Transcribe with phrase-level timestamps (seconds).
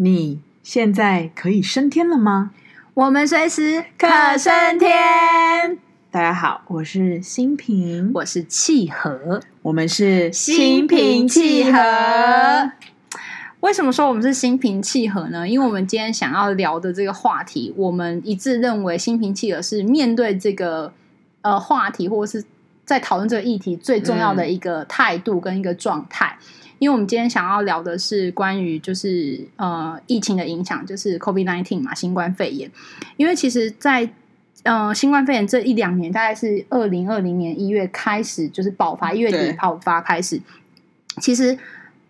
[0.00, 2.52] 你现在可以升天了吗？
[2.94, 4.06] 我们随时可
[4.38, 5.76] 升天。
[6.12, 11.80] 大家好，我是心平，我是契合，我们是心平契合。
[13.58, 15.48] 为什么说我们是心平气和呢？
[15.48, 20.92] 因为我们今天想要聊的这个话题，我们一致认为心平气和是面对这个
[21.42, 22.46] 呃话题，或者是
[22.84, 26.38] 在讨论这个议题最重要的一个态度跟一个状态。
[26.40, 26.44] 嗯
[26.78, 32.70] 因为我们今天想要聊的是关于就是呃疫情的影响，就是 COVID-19 嘛，新冠肺炎。
[33.16, 34.12] 因为其实在，在
[34.64, 40.40] 呃新冠肺炎这一两年，大概是二零二零年一月开始就是爆发，一月底爆发开始，
[41.20, 41.58] 其实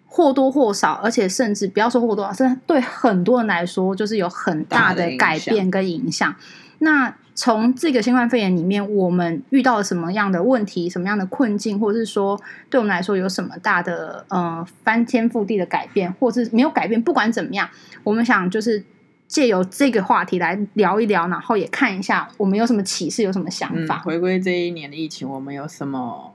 [0.07, 6.35] 或多或少，而且甚至不要说或多或少，甚至对很多人来说，就是有很大的改变跟影响。
[6.81, 12.37] 那从这个新冠肺炎里面，我们遇到了什么样的问题、什么样的困境，或者是说，
[12.69, 17.01] 对我们来说有什么大的呃翻天覆地的改变，或是没有改变？
[17.01, 17.71] 不管怎么样，
[18.03, 18.83] 我们想就是
[19.29, 23.99] 借由这个话题来聊一聊，然后也看一下我们有什么启示，有什么想法。
[23.99, 26.35] 嗯，回归这一年的疫情，我们有什么？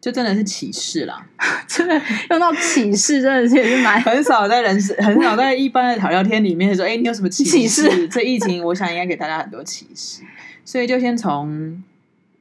[0.00, 1.26] 就真的是启示啦，
[1.66, 7.50] 真的用到启示，真的是也是蛮 很少在人事，很少在一般的聊聊天里面说，哎、欸，你有什么启示？
[7.58, 10.22] 启示这疫情，我想应该给大家很多启示，
[10.68, 11.82] 所以就先从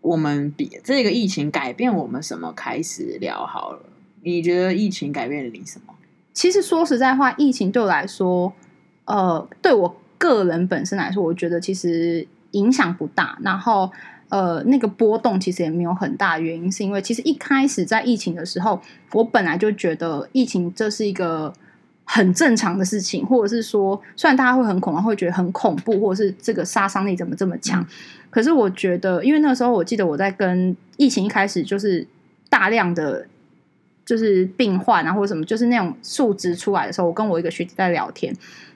[0.01, 3.79] 我们比这个疫情改变我们什么开始聊好了。
[4.21, 5.93] 你觉得疫情改变了你什么？
[6.33, 8.51] 其实说实在话，疫情对我来说，
[9.05, 13.39] 呃，对我个人本身来说，我觉得其实影响不大。
[13.41, 13.89] 然后。
[14.29, 18.81] 呃，那个波动其实也没有很大，原因是因为其实一开始在疫情的时候，
[19.13, 21.53] 我本来就觉得疫情这是一个
[22.09, 27.87] 很正常的事情，或者是说，虽然大家会很恐慌，会觉得很恐怖，或者是这个杀伤力怎么这么强，嗯、
[28.29, 32.07] 可是我觉得，因为那个时候我记得我在跟疫情一开始就是
[32.49, 33.27] 大量的
[34.05, 38.33] 就是病患啊，或者什么，就是那种数值出来的时候，我跟我一个学姐在聊天。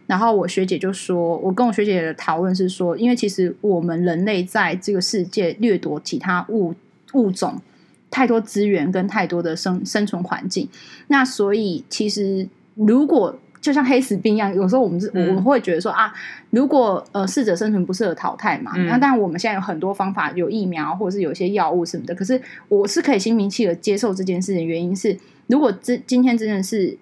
[0.07, 6.75] 然后我学姐就说，我跟我学姐的讨论是说，因为其实我们人类在这个世界掠夺其他物
[7.13, 7.61] 物种
[8.09, 10.67] 太多资源跟太多的生生存环境，
[11.07, 12.49] 那所以其实
[12.85, 16.11] 如果就像黑死病一样，有时候我们是、嗯、我们会觉得说啊，
[16.49, 26.97] 如果呃适者生存不适合淘汰嘛，嗯、那当然我们现在有很多方法，有疫苗或者是有一些药物什么的，可是我是可以心平气和接受这件事的，原因是如果这今天真的是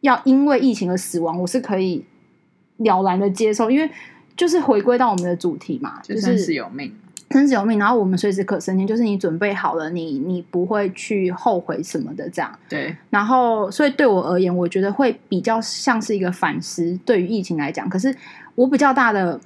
[0.00, 2.04] 要因为疫情而死亡，我是可以。
[2.78, 3.90] 了然的接受，因为
[4.36, 6.92] 就是回归到我们的主题嘛，就是生死有命，
[7.30, 7.78] 生死有命。
[7.78, 12.58] 然后我们随时可生天，就是你准备好了，你你不会去后悔什么的，这样。
[12.68, 12.96] 对。
[13.10, 16.98] 然后，所以对我而言，我觉得会比较像是一个反思。
[17.04, 18.14] 对于疫情来讲，可是
[18.54, 19.40] 我比较大的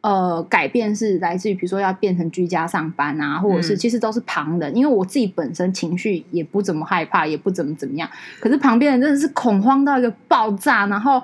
[0.00, 8.08] 呃改变是来自于，比如说要变成居家上班啊，或者是其实都是旁人，嗯、因为我自己本身情绪也不怎么害怕，也不怎么怎么样。
[8.40, 11.22] 可是旁边人真的是恐慌到一个爆炸，然后。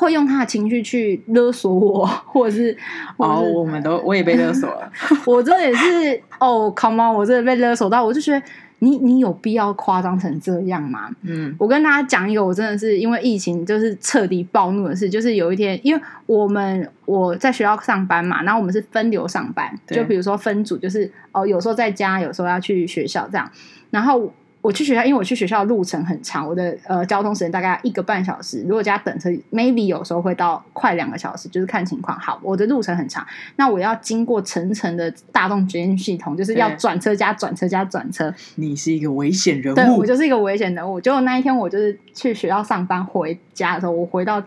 [0.00, 2.74] 会用他的情绪去勒索我， 或者是，
[3.18, 4.90] 哦，我们都我也被勒索了，
[5.26, 8.42] 我真的也是哦，come on，我真的被勒索到，我就觉得
[8.78, 11.10] 你你有必要夸张成这样吗？
[11.20, 23.50] 嗯，我跟大家讲一个，我真的是因为疫情就是彻底暴怒的事，就是有一天，因为我们我在学校上班嘛，然后我们是分流上班，就比如说分组，就是哦，有时候在家，有时候要去学校这样，
[23.90, 24.32] 然后。
[24.62, 28.62] 我去学校，因为我去学校的路程很长，我的呃交通时间大概一个半小时。
[28.62, 32.18] 如果加等车，maybe 有时候会到快两个小时，就是看情况。
[32.20, 33.26] 好，我的路程很长，
[33.56, 38.32] 那我要经过层层的大众捷运系统，就是要转车加转车加转车。
[38.56, 41.00] 你是一个危险人物，对，我就是一个危险人物。
[41.00, 44.42] 结果那一天我就是去学校上班回家的时候，我回到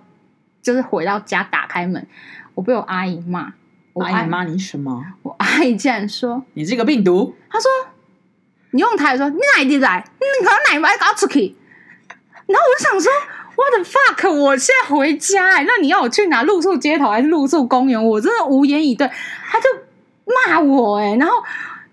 [0.61, 2.05] 就是回到家打开门，
[2.53, 3.51] 我被我阿姨骂。
[3.93, 5.03] 我阿姨骂你什么？
[5.23, 7.33] 我阿姨竟然说你这个病毒。
[7.49, 7.67] 她说。
[8.73, 10.03] 你用台语说，你哪里来？
[10.19, 11.55] 你可能哪里搞出去？
[12.47, 13.11] 然后我就想说
[13.55, 14.33] ，What the fuck！
[14.33, 16.43] 我现在回家，那你要我去哪？
[16.43, 18.03] 露宿街头还是露宿公园？
[18.03, 19.07] 我真的无言以对。
[19.07, 19.69] 他就
[20.25, 21.35] 骂我，欸，哎，然后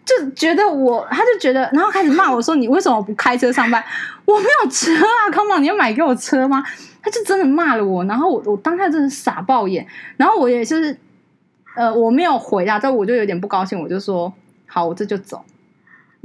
[0.05, 3.85] 就觉得我，他就觉得，然后开始骂我说，你为什么不开车上班？
[4.25, 6.65] 我没有车啊，Come on，你要买给我车吗？
[7.03, 9.87] 他就真的骂了我，然后我我当下真的傻爆眼，
[10.17, 10.99] 然后我也就是，
[11.77, 14.33] 呃，我没有回答，但我就有点不高兴，我就说，
[14.67, 15.45] 好，我这就走。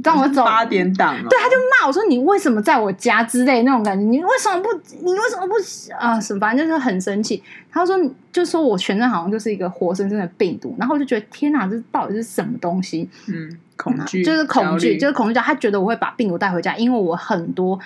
[0.04, 4.04] 让我走八点档，对，他就骂我说：“你为什么在我家之类那种感觉？
[4.04, 4.68] 你为什么不？
[5.02, 5.54] 你为什么不
[5.98, 6.20] 啊？
[6.20, 6.38] 什么？
[6.38, 7.98] 反正就是很生气。”他说
[8.30, 13.08] ：“就说我全身好像就是一个活生生的病毒。”然后我就觉得天哪，这到底是什么东西？
[13.28, 15.34] 嗯，恐惧，就是恐惧，就是恐惧。
[15.40, 17.78] 他觉得我会把病毒带回家，因为我很多，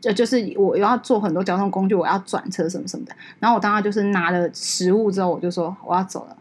[0.00, 3.12] 就就是我要做很多交通工具，我要转车什么什么的。
[3.40, 6.36] 然后我当时就是拿了食物之后，我就说我要走了。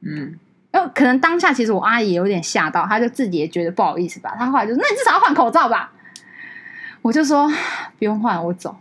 [0.00, 0.38] 嗯。
[0.94, 4.34] 可能当下其实我阿姨有点吓到，她就自己也觉得不好意思吧。
[4.36, 5.92] 她后来就说：“那你至少要换口罩吧。”
[7.02, 7.48] 我就说
[7.98, 8.74] ：“不用换，我走。”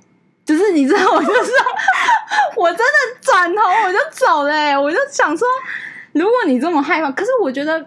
[0.43, 1.53] 就是你知道，我就说，
[2.57, 5.47] 我真的转头我就走了、我就想说，
[6.13, 7.85] 如果你这么害怕，可是我觉得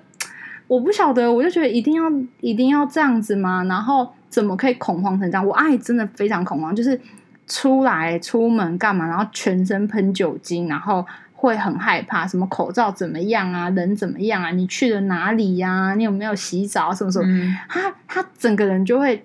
[0.67, 2.05] 我不晓得，我就觉得一定要
[2.41, 3.65] 一定要这样子吗？
[3.65, 5.47] 然后怎么可以恐慌成这样？
[5.47, 7.01] 我阿姨真的非常恐慌，就是
[7.47, 11.05] 出来出门干嘛，然后全身喷酒精，然后。
[11.41, 13.71] 会很害怕，什么口罩怎么样啊？
[13.71, 14.51] 人怎么样啊？
[14.51, 15.95] 你去了哪里呀、啊？
[15.95, 16.93] 你有没有洗澡？
[16.93, 17.29] 什么什么？
[17.29, 19.25] 嗯、他他整个人就会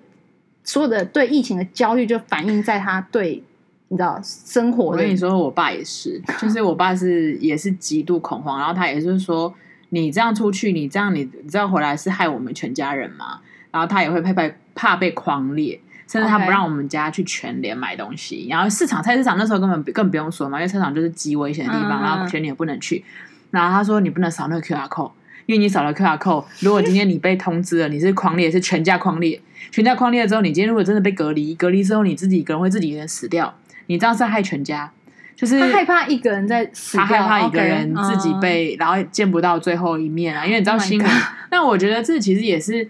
[0.62, 3.42] 所有的对疫情的焦虑就反映在他对
[3.88, 4.84] 你知道生活。
[4.84, 9.52] 我跟你说，我爸也是， 就是我爸是也是极度恐慌，然后他也是说，
[9.88, 13.40] 你这样出去，你这样你你知道回来是害我们全家人吗？
[13.72, 15.80] 然后他也会怕被怕被匡列。
[16.06, 22.02] 甚至他不让我们家去全联买东西.然后市场菜市场那时候根本更不用说嘛，因为菜场就是极危险的地方，uh.
[22.02, 23.04] 然后全联也不能去。
[23.50, 25.12] 然后他说你不能扫那个 QR code，
[25.46, 29.40] 因为你扫了 QR code，如果今天你被通知了，你是匡列，是全家匡列，
[29.70, 33.54] 全家匡列了之后，你今天如果真的被隔离，隔离之后你自己一个人会自己一个人死掉，
[33.86, 34.90] 你这样是害全家，
[35.36, 38.80] 就是他害怕一个人在死掉，他害怕一个人自己被，Okay.
[38.80, 41.10] 然后见不到最后一面啊，因为你知道新闻。
[41.50, 42.88] 那、oh、我觉得这其实也是。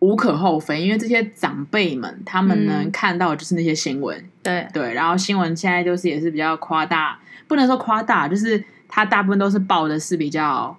[0.00, 4.68] 无可厚非，因为这些长辈们他们能看到的就是那些新闻，嗯、对。
[4.72, 10.76] 对，然后新闻现在就是也是比较夸大，不能说夸大，就是他大部分都是报的是比较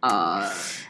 [0.00, 0.42] 呃，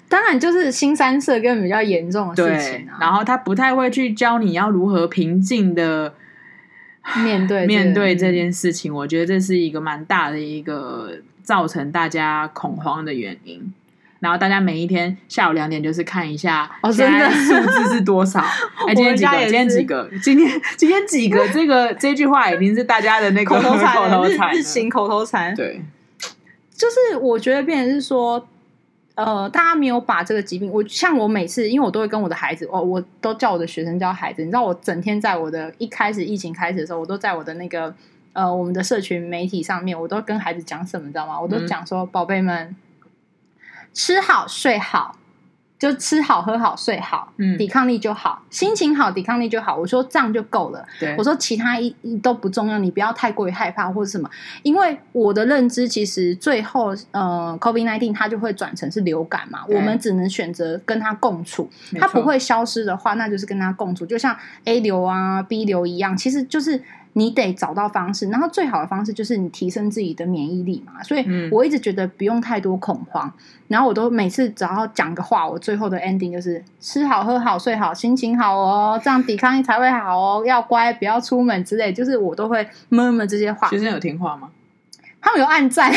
[0.09, 6.13] 当然就是新三色跟比较严重的事情、啊，然后他不太会去教你要如何平静的
[7.25, 13.73] 面对面对这件事情，我觉得这是一个蛮大的一个造成大家恐慌的原因。
[14.21, 18.41] 然后大家每一天下午两点就是看一下，哦，真的数字是多少？
[18.89, 19.31] 哎，今天几个？
[19.45, 20.11] 今天几个？
[20.21, 21.49] 今天今天几个？
[21.51, 25.55] 这个这句话已经是大家的那个口头禅， 日行口头禅。
[25.55, 25.81] 对，
[26.75, 28.45] 就是我觉得变成是说，
[29.15, 37.95] 呃，大家没有把这个疾病，我像我每次，因为我都会跟我的孩子，哦，我都叫我的学生叫孩子，你知道，我整天在我的一开始疫情开始的时候，我都在我的那个
[38.33, 41.41] 呃我们的社群媒体上面，我都跟孩子讲什么，你知道吗？
[41.41, 42.75] 我都讲说，宝贝们。
[43.93, 45.17] 吃好睡好，
[45.79, 49.77] 就吃好喝好睡好，嗯，抵抗力就好，心情好，抵抗力就好。
[49.77, 50.85] 我说这样就够了。
[50.99, 54.29] 对，我说其他一都不重要，你不要太过于害怕或者什么。
[54.63, 61.71] 因为我的认知，其实最后，呃，COVID-19 它就会转成是流感嘛，我们只能选择跟它共处。
[61.99, 66.83] 它不会消失的话，那就是跟它共处，就像 A 流啊、B 流一样，其实就是。
[67.19, 71.03] 你得找到方式，然后最好的方式就是你提升自己的免疫力嘛。
[71.03, 80.45] 所以我一直觉得不用太多恐慌，嗯、然后我都每次只要讲个话，我最后的 ending 就是吃好喝好睡好，心情好哦，这样抵抗力才会好哦。
[80.47, 83.69] 要乖，不要出门之类，就是我都会 murmur 这些话。
[83.69, 84.51] 学生有听话吗？
[85.21, 85.93] 他们有按赞，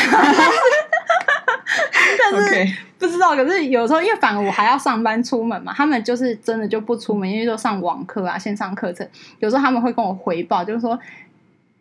[2.30, 3.34] 但是不知道。
[3.34, 9.06] 可是有时候，因为反而我还要上班出门嘛，他们就是真的就不出门，因为就上网课啊、线上课程。
[9.40, 10.90] 有时候他们会跟我回报，就是说，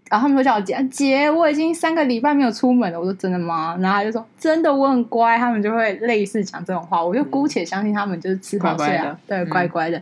[0.09, 2.99] 然后他们会叫我姐姐，我已经三个礼拜没有出门了。
[2.99, 3.77] 我说真的吗？
[3.79, 5.37] 然后他就说真的，我很乖。
[5.37, 10.01] 他们就会类似讲这种话，我就姑且相信他们就是吃好睡啊，对，乖乖的。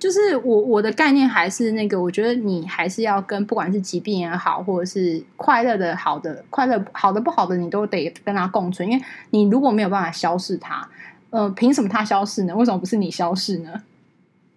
[0.00, 8.88] 就是我我的概念还是那个，我觉得你还是要跟不管是疾病也好，或者是快乐的好的快乐好的不好的，你都得跟它共存。
[8.90, 10.88] 因为你如果没有办法消逝它，
[11.28, 12.56] 呃，凭什么它消逝呢？
[12.56, 13.82] 为什么不是你消逝呢？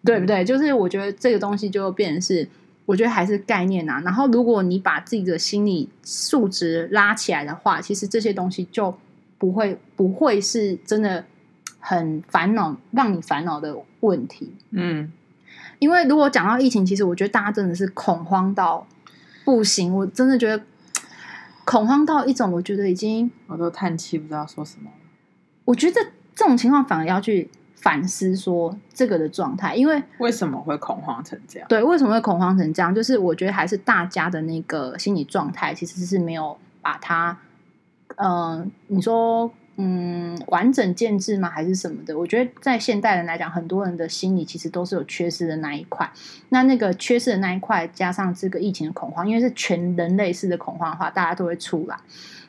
[0.05, 0.45] 对不对？
[0.45, 2.47] 就是我觉得这个东西就变成是，
[2.85, 4.01] 我觉得还是概念啊。
[4.05, 8.95] 然后如果你把自己的心理素质拉起来的话，其实这些东西就
[9.37, 11.25] 不会不会是真的
[11.79, 14.53] 很烦恼，让你烦恼的问题。
[14.71, 15.11] 嗯。
[15.83, 18.87] 因为如果讲到疫情，其实我觉得大家真的是恐慌到
[19.43, 20.63] 不行，我真的觉得
[21.65, 24.89] 恐慌到一种，我觉得已经我都叹气，不知道说什么。
[25.65, 25.99] 我觉得
[26.33, 31.67] 这种情况反而要去反思说这个的状态，因为为什么会恐慌成这样？
[31.67, 32.95] 对，为什么会恐慌成这样？
[32.95, 37.37] 就是我觉得还是大家的那个心理状态其实是没有把它，
[38.15, 39.51] 嗯、呃，你说。
[39.75, 41.49] 嗯，完整建制吗？
[41.49, 42.15] 还是什么的？
[42.15, 46.07] 我觉得在现代人来讲，很多人的心里其实都是有缺失的那一块。
[46.49, 51.97] 那那个缺失的那一块，加上这个疫情的恐慌，因为是全人类式的恐慌的话，大家都会出来。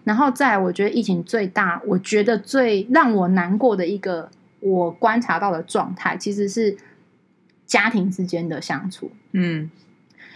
[0.05, 6.77] 然后再，我觉得疫情最大，我觉得最让我难过的一个，我观察到的状态，其实是
[7.65, 9.11] 家庭之间的相处。
[9.33, 9.71] 嗯。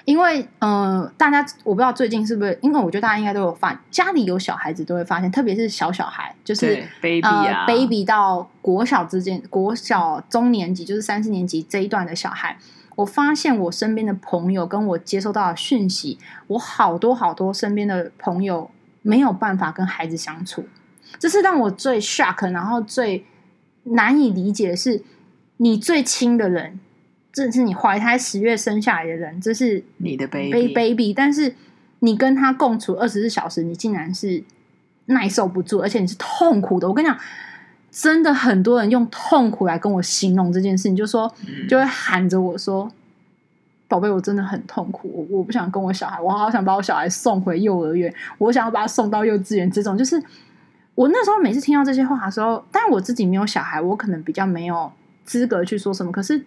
[0.09, 12.57] 因为，呃，大家我不知道最近是不是，因为我觉得大家应该都有发，家里有小孩子都会发现，特别是小小孩，就是 baby 啊，呃，baby 到国小之间，国小中年级就是三四年级这一段的小孩，
[12.97, 18.71] 我发现我身边的朋友跟我接收到的讯息，我好多好多身边的朋友
[19.03, 20.65] 没有办法跟孩子相处，
[21.19, 23.27] 这是让我最 shock，然后最
[23.83, 25.03] 难以理解的是，
[25.59, 26.81] 你最亲的人。
[27.47, 31.55] 这是你怀胎十月生下来的人，这是你的 baby baby，但是
[32.01, 34.43] 你跟他共处二十四小时，你竟然是
[35.07, 36.89] 耐受不住，而且你是痛苦的。
[36.89, 37.19] 我跟你讲，
[37.91, 41.33] 真的很多人用痛苦来跟我形容这件事，你就说，
[41.69, 42.91] 就会喊着我说
[43.89, 50.23] ：“宝贝，我真的很痛苦，我我不想跟我小孩，我好想把我小孩送回幼儿园，我想要把他送到幼稚园。”这种就是
[50.95, 54.93] 我那时候每次听到这些话的时候，但我自己没有小孩，我可能比较没有
[55.25, 56.45] 资格去说什么，可是。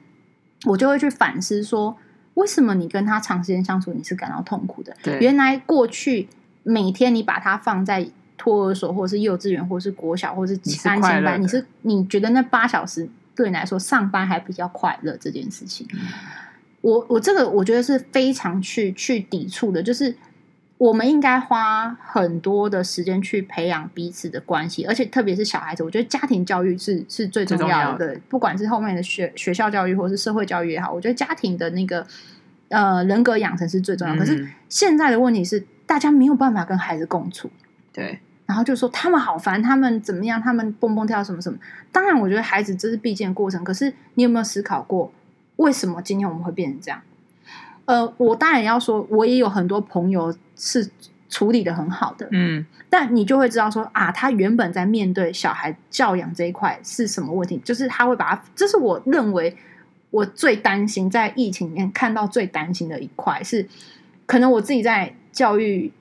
[0.66, 1.98] 我就会去反思说，
[2.36, 4.96] 为什么你跟他长时间相处，你是感到痛苦的？
[5.02, 6.28] 对，原来过去
[6.64, 15.88] 每天你把他放在托儿所，或者是幼稚园，或者是国小，或者是三千班，你是你觉得那八小时对你来说上班还比较快乐这件事情？
[15.94, 16.00] 嗯、
[16.82, 20.16] 我我这个我觉得是非常去去抵触的，就是。
[20.82, 28.20] 我们应该花很多的时间去培养彼此的关系，而且特别是小孩子，我觉得家庭教育是是最重要的。
[28.28, 32.04] 不管是后面的学学校教育，或是社会教育也好，我觉得家庭的那个
[32.70, 37.52] 呃人格养成是最重要可是现在的问题是，大家没有办法跟孩子共处。
[37.94, 41.60] 对，然后就说他们好烦，他们怎么样，他们蹦蹦跳什么什么。
[41.92, 43.64] 当然，我觉得孩子这是必经的过程。
[43.64, 45.14] 可是你有没有思考过，
[45.58, 47.00] 为什么今天我们会变成这样？
[47.86, 50.88] 呃，我当然要说，我也有很多朋友是
[51.28, 59.58] 处理的很好的，嗯，但你就会知道说啊，他原本在面对小孩教养这一块是什么问题，就是他会把他，这是我认为
[60.12, 63.68] 我最担心在疫情里面看到最担心的一块，是
[64.28, 65.92] 可能我自己在教育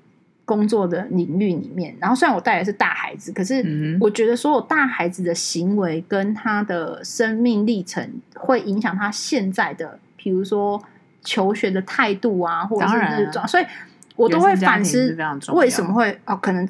[0.45, 10.83] 工作的领域里面，然后虽然我带的是大孩子，可是我觉得所有大孩子的行为跟他的生命历程会影响他现在的，比如说。
[11.23, 13.65] 求学的态度啊，或者是这种，所以
[14.21, 15.17] 我都会反思
[15.55, 16.69] 为什么会哦，可能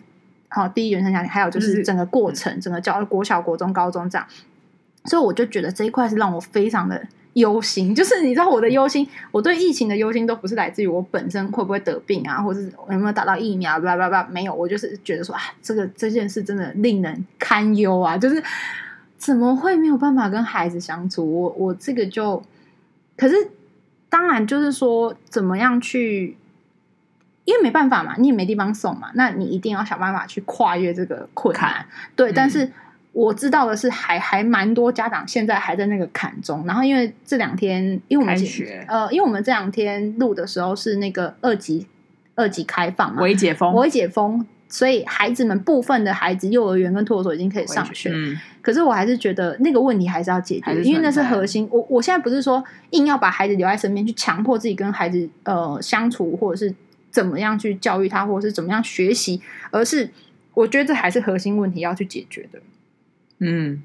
[0.48, 4.26] 好、哦、第一原生家庭，还有就是整个过程，嗯、整个教育国小、国中、高中这样，
[5.04, 7.94] 所以我就觉得这一块是让我非常的忧心。
[7.94, 18.42] 就是你知道我的忧心，我对疫情的忧心都不是来自于我本身会不会得病啊，或者是有没有打到疫苗，叭叭叭，没有，我就是觉得说啊，这个这件事真的令人堪忧啊，就是
[19.16, 21.24] 怎么会没有办法跟孩子相处？
[21.24, 22.42] 我我这个就
[23.16, 23.34] 可是。
[24.12, 26.36] 当然，就是说，怎么样去？
[27.50, 31.60] 因为没办法嘛，你也没地方送嘛，那你一定要想办法去跨越这个困难。
[31.60, 32.70] 坎对，嗯、但是
[33.12, 36.64] 我知道的是还，还还蛮多家长现在还在那个坎中。
[36.66, 38.36] 然后，因为这两天，因为我们
[38.86, 41.86] 呃，因为我们这两天录的时候是那个二级
[42.36, 44.46] 二级开放嘛，微解封，微解封。
[44.72, 51.68] 所以孩子们部分的孩子，幼儿园跟托儿所已经可以上学，嗯、可是我还是觉得那个问题还是要解决，因为那是核心。
[51.72, 56.72] 我我现在不是说硬要把孩子留在身边，去强迫自己跟孩子呃相处，或者是
[57.10, 59.40] 怎么样去教育他，或者是怎么样学习，
[59.70, 60.10] 而是
[60.54, 62.60] 我觉得这还是核心问题要去解决的。
[63.38, 63.82] 嗯，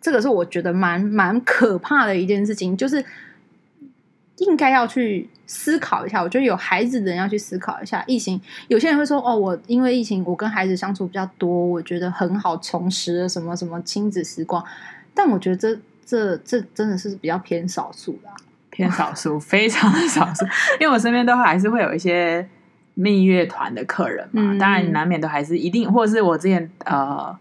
[0.00, 3.04] 这个是我觉得蛮蛮可怕的一件事情，就是。
[4.40, 8.40] 应该要去思考一下，我觉得有孩子的人要去思考一下疫情。
[8.68, 14.64] 有些人会说：“哦，我因为疫情，我跟孩子相处比较多，我觉得很好，重拾了什么什么亲子时光。”
[15.12, 18.30] 但我觉得这这这真的是比较偏少数啦，
[18.70, 20.44] 偏少数，非常的少数。
[20.78, 22.48] 因为我身边都还是会有一些
[23.00, 27.38] 蜜月团的客人嘛，嗯、当然难免都还是一定，或者是我之前呃。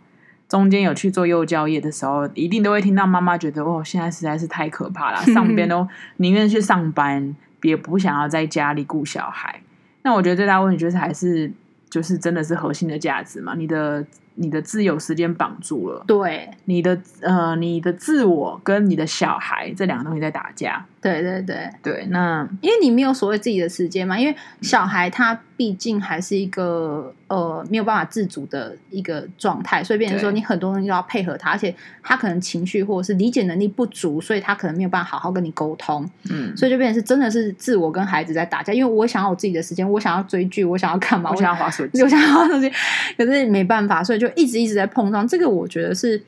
[0.50, 5.86] 中间有去做幼教业的时候，一定都会听到妈妈觉得哦，现在实在是太可怕了， 上边都
[6.16, 9.62] 宁愿去上班，也不想要在家里顾小孩。
[10.04, 11.52] 那我觉得最大问题就是还是
[11.90, 14.06] 就是真的是核心的价值嘛，你的。
[14.40, 22.06] 你的自由时间绑住了，对，你的呃，你的自我跟你的小孩这两个东西在打架，对对对对。
[22.12, 38.72] 那因为你没有所谓自己的时间嘛，因为小孩他毕竟还是一个呃没有办法自主的一个状态，所以变成说你很多东西都要配合他，而且他可能情绪或者是理解能力不足，所以他可能没有办法好好跟你沟通，嗯，所以就变成是真的是自我跟孩子在打架。
[38.72, 41.32] 因为我想要我自己的时间，我想要追剧，我想要干嘛？
[41.32, 42.72] 我想要滑手机，我想要滑手机，
[43.18, 44.27] 可是没办法，所以就。
[44.36, 46.22] 一直一直在碰撞，这个我觉得是，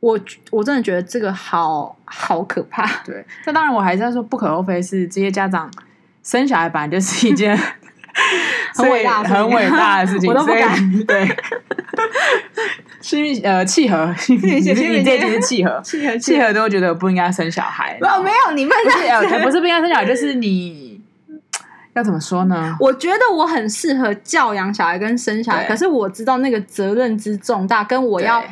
[0.00, 0.18] 我
[0.50, 3.02] 我真的觉得这个好好可怕。
[3.04, 5.70] 对，那当然我还是要说，不可厚非是这些家长
[6.22, 7.56] 生小孩本来就是一件
[8.74, 11.04] 很伟大很伟大的事情， 我都不敢。
[11.04, 11.36] 对，
[13.00, 14.84] 心呃契合，你你这其
[15.28, 17.98] 实契合，契合契合都觉得不应该生小孩。
[18.02, 18.74] 哦，没有，你们
[19.28, 20.89] 是 不是不应该生小孩，就是你。
[21.94, 22.76] 要怎么说呢？
[22.78, 28.44] 我觉得我很适合教养小孩跟生小孩，可是我知道那个责任之重大，跟我要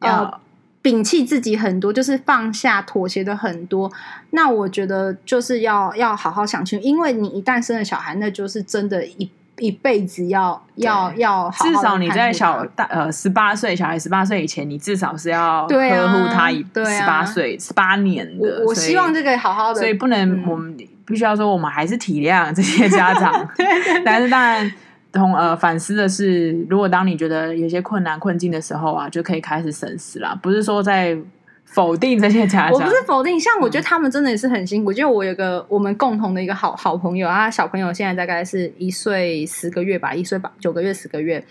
[0.00, 0.40] 要
[0.82, 3.92] 摒弃自己很多，就是放下妥协的很多。
[4.30, 18.62] 那我觉得就是要要好好想清楚，因为你一旦生了小孩，那就是真的一一辈子要要要好好，至少你在小大呃十八岁小孩十八岁以前，你至少是要呵护他一十八岁十八年的。
[18.62, 20.76] 我，我希望这个好好的，所以不能我们
[21.12, 23.48] 必须要说，我们还是体谅这些家长。
[24.04, 24.72] 但是当然
[25.12, 31.16] 同呃反思的是，如果当你觉得有些困难困境的时候啊，就可以开始审视啦，不是说在。
[31.64, 34.92] 否定这些家长，我不是否定，像我觉得他们真的也是很辛苦。
[34.92, 41.42] 就、嗯、我有个我们共同的一个好好朋友啊，小朋友现在大概是一岁十个月吧，一岁吧九个月十个月，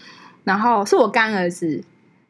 [0.44, 1.84] 然后是我干儿子，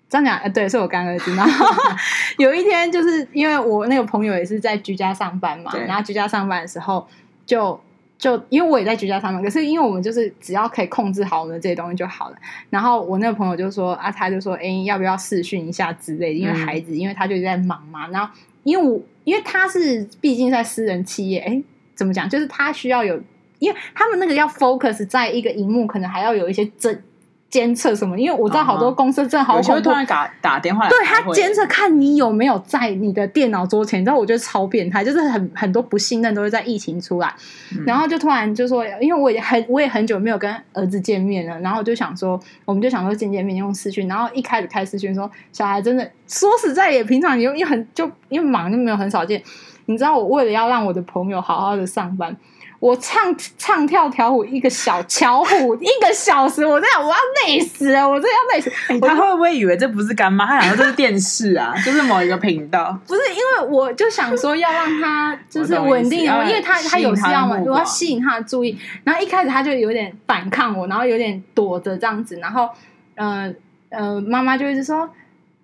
[0.07, 1.35] 这样讲，呃，对，是我干儿子。
[1.35, 1.65] 然后
[2.39, 7.05] 有一天，就是因为我那个朋友也是在居家上班嘛，然后居家上班的时候
[7.51, 7.79] 就。
[8.21, 12.35] 就因为我也在居家上班，可是因为我们就是只要可以控制好我们这些东西就好了。
[12.69, 16.39] 然后我那个朋友就说啊，他就说，哎，要不要试训一下之类的？
[16.39, 18.07] 因为孩子，嗯、因为他就在忙嘛。
[18.09, 18.31] 然后
[18.61, 21.63] 因为我因为他是毕竟在私人企业，哎，
[21.95, 22.29] 怎么讲？
[22.29, 23.19] 就是他需要有，
[23.57, 27.03] 因为他们那个要 focus 在一个荧幕，可能还要有一些真。
[27.51, 28.17] 监测什么？
[28.17, 33.99] 因为我知道好多公司真的好恐怖，会突然打打电话来，对他监测看你有没有在你的电脑桌前。
[33.99, 37.31] 你知道，我觉得超变态，就是很很多不信任都是在疫情出来，
[37.77, 49.43] 嗯、然后就突然就说，因为我也很 我也很久没有跟儿子见面了，然后就想说，我们就想说见见面用视讯，然后一开始开视讯说，小孩真的说实在也平常也也很就因为忙就没有很少见，
[49.87, 52.33] 你知道我为了要让我的朋友好好的上班。
[52.81, 58.71] 我唱唱跳跳舞一个小巧虎 一个小时，我在想我要累死了，我真的要累死。
[58.87, 60.47] 欸、他会不会以为这不是干妈？
[60.47, 62.97] 他想说这是电视啊， 就是某一个频道。
[63.05, 68.75] 不是，因为我就想说要让他就是稳定，因为他他有事要嘛，我要吸引他的注意。
[69.03, 72.67] 然后一开始他就有点反抗我，然后有点躲着这样子，然后
[73.13, 73.53] 呃
[73.89, 75.07] 呃，妈妈就一直说。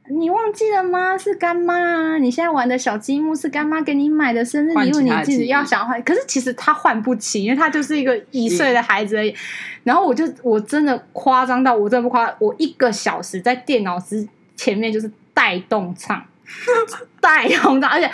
[0.09, 1.17] 你忘记了吗？
[1.17, 2.17] 是干妈啊！
[2.17, 6.01] 你现在玩的小积木是干妈给你买的生日礼物，你自己要想换。
[6.03, 9.35] 可是其实他换不起，因为他就是一个一岁的孩子而已。
[9.83, 16.23] 然后我就我真的夸张到我真的不夸，我一个小时在电脑之前面就是带动唱，
[17.21, 18.09] 带动唱，而且。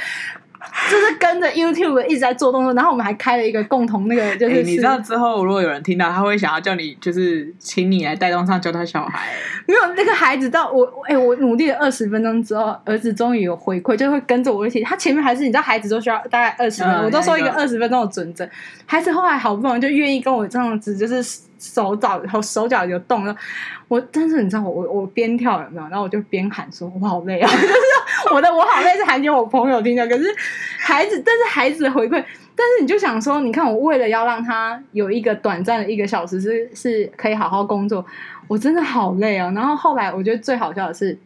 [0.89, 9.29] 就是跟着 YouTube 一直在做动作，然后我们还开了一个共同那个，就是、欸、你知道之后如果有人听到，他会想要叫你，就是请你来带动上教他小孩。
[9.65, 14.81] 没有那个孩子到我，哎、欸，我努力了二十分钟之后，儿子终于有回馈，就会跟着我一起。
[14.81, 18.47] 他前面还是你知道，孩子都需要大概二十分钟，嗯、我都说一个二十分钟的准则。
[18.85, 21.23] 孩子后来好不容易就愿意跟我这样子，就是
[21.57, 23.35] 手脚和手脚有动了。
[23.87, 25.87] 我但是你知道我我我边跳有没有？
[25.87, 27.49] 然后我就边喊说：“我好累啊！”
[28.31, 30.07] 我的我好累是喊给我朋友听的。
[30.07, 30.25] 可是
[30.79, 32.23] 孩子，但是孩子的回馈，
[32.55, 38.05] 但是你就想说，你看我为了要让他有一个短暂的一个小时是是可以好好工作，
[38.47, 39.51] 我真的好累啊！
[39.55, 41.17] 然后后来我觉得最好笑的是，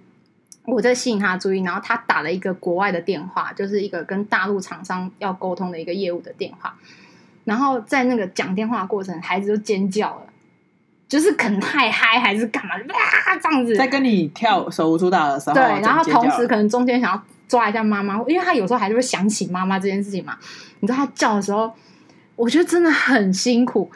[0.66, 6.76] 我在吸引他注意，然后他打了一个国外的电话，就是一个跟大陆厂商要沟通的一个业务的电话，
[7.46, 10.27] 然后在那个讲电话过程，孩子就尖叫了。
[11.08, 13.38] 就是可能太嗨还是干嘛啊？
[13.42, 20.38] 这样子在跟你跳手舞足蹈的时候，对，然后同时可能中间想要抓一下妈妈，因为他有时候还是会想起妈妈这件事情嘛。
[20.80, 21.74] 你知道他叫的时候，
[22.36, 23.90] 我觉得真的很辛苦。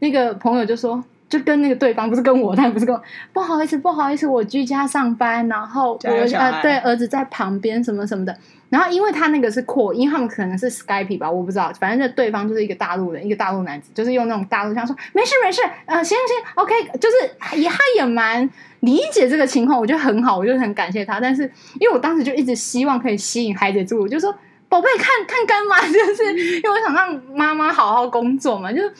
[0.00, 8.36] 那个朋友就说，就跟那个对方不是跟我，但不是跟我，不好意思，不好意思，我居家上班，然后我呃对儿子在旁边什么什么的。
[8.70, 11.72] 然后，因为他那个是扩，因为他们可能是 Skype 吧，我不知道。
[11.80, 18.48] 反正这对方就是一个大陆人，一个大陆男子，就是用那种大陆腔说：“没事没事，呃，行行，OK。”就是也他也蛮
[18.80, 21.18] 理解这个情况，我觉得很好，我就很感谢他。
[21.18, 21.44] 但是，
[21.80, 24.34] 因为我当时就一直希望可以吸引孩子注意，我就说
[24.68, 28.92] ：“宝贝，看看干妈， 就是因为我想让妈妈好好工作嘛。”就是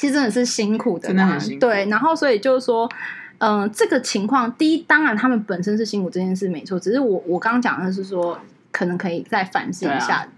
[0.00, 1.60] 其实真的是辛苦的，真的很辛苦。
[1.60, 2.90] 对，然后所以就是说，
[3.38, 8.38] 嗯、呃，这个情况，第一，当然他们本身是辛苦这件事没错，只是我我刚刚讲的是说。
[8.72, 10.18] 可能可以再反思一下。
[10.18, 10.28] 啊、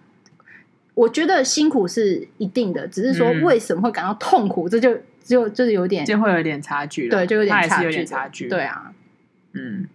[0.94, 7.18] 我觉得辛苦是一定的，只是说为什么会感到痛苦，嗯、这就就就是有点，就会有点差距了。
[7.18, 8.48] 对，就有点差距，有点差距。
[8.48, 8.90] 对啊，
[9.52, 9.86] 嗯。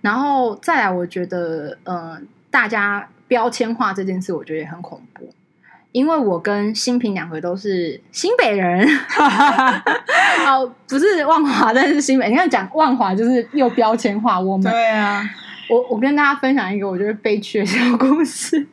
[0.00, 5.28] 然后再来，我觉得，嗯、呃，大家标签化这件事，我觉得也很恐怖。
[5.96, 8.86] 因为我跟新平两个都是新北人，
[10.46, 12.28] 哦，不是万华，但是新北。
[12.28, 14.70] 你看讲万华，就是又标签化我们。
[14.70, 15.24] 对啊。
[15.70, 18.66] 我我跟大家分享一个我觉得悲剧的小故事，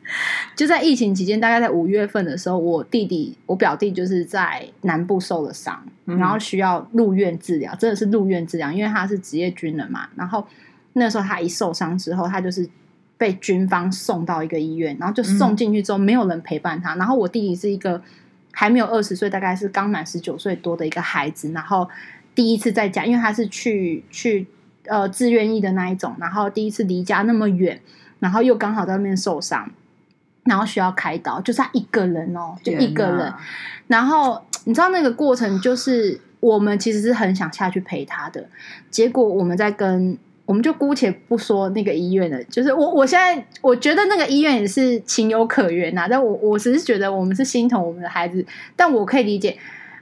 [0.54, 10.06] 就在疫情期间，大概在五月份的时候，我弟弟我表弟就是在南部受了伤，然后需要入院治疗，真的是入院治疗，因为他是职业军人嘛。
[10.14, 10.46] 然后
[10.92, 12.68] 那时候他一受伤之后，他就是
[13.16, 16.94] 被军方送到一个医院，然后就送进去之后，没有人陪伴他。
[16.96, 18.02] 然后我弟弟是一个
[18.52, 21.88] 还没有二十岁，大概是刚满十九岁多的一个孩子，然后
[22.34, 24.46] 第一次在家，因为他是去去。
[24.86, 27.80] 呃，自愿意的那一种，然后第一次离家那么远，
[28.18, 29.70] 然后又刚好在那边受伤，
[30.44, 33.32] 然后需要开刀，就是他一个人哦，就一个人。
[33.86, 38.46] 然后你知道那个过程就是我们其实是很想下去陪他的，
[38.90, 40.18] 结果我们在跟。
[40.46, 48.44] 我们就姑且不说那个医院了，就是我我现在我觉得那个医院也是情有可原呐、啊，但我我只是觉得我们是心疼我们的孩子，
[48.76, 49.56] 但我可以理解，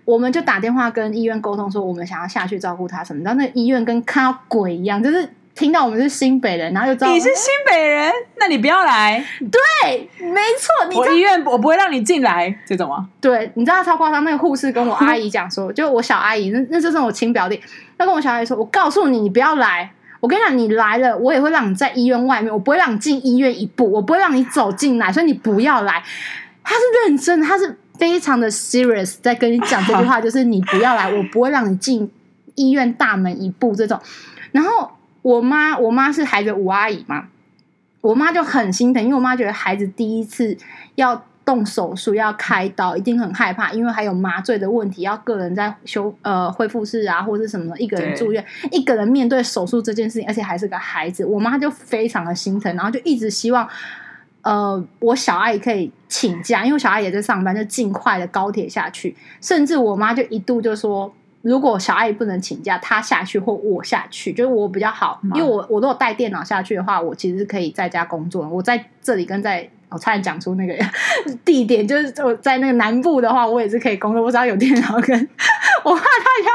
[0.04, 17.60] 我们就打电话跟医院沟通说，我们想要下去照顾他什么，然后那个医院跟看到鬼一样，就是听到我们是新北人，然后就知道你是新北人，那你不要来，对，没错，你我医院我不会让你进来，这种啊，对，你知道超夸张，那个护士跟我阿姨讲说， 就我小阿姨，那那就是我亲表弟，
[17.96, 19.92] 他跟我小阿姨说，我告诉你，你不要来。
[20.22, 26.00] 我跟你讲，你来了，我也会让你在医院外面，我不会让你进医院一步，我不会让你走进来，所以你不要来。
[26.62, 32.08] 他是认真，他是非常的 serious，在跟你讲这句话，就是你不要来，我不会让你进
[32.54, 34.00] 医院大门一步这种。
[34.52, 37.24] 然后我妈，我妈是孩子五阿姨嘛，
[38.00, 40.56] 我妈就很心疼，因为我妈觉得孩子第一次
[40.94, 41.24] 要。
[41.52, 53.68] 动手术要开刀，一定很害怕，因为还有麻醉的问题，要个人在修呃恢复室啊，或者是什么，一个人住院，一个人面对手术这件事情，而且还是个孩子，我妈就非常的心疼，然后就一直希望，
[54.40, 61.12] 呃，我小阿姨可以请假，因为小阿姨也在上班，就尽快的高铁下去，甚至我妈就一度就说，
[61.42, 69.68] 如果小阿姨不能请假，她下去或我下去，就是我比较好，因为我我如果带电脑下去的话，我其实是可以在家工作，我在这里跟在。
[69.92, 70.74] 我差点讲出那个
[71.44, 74.22] 地点，就是我在那个南部的话，我也是可以工作。
[74.22, 75.28] 我只要有电脑，跟
[75.84, 76.52] 我怕他要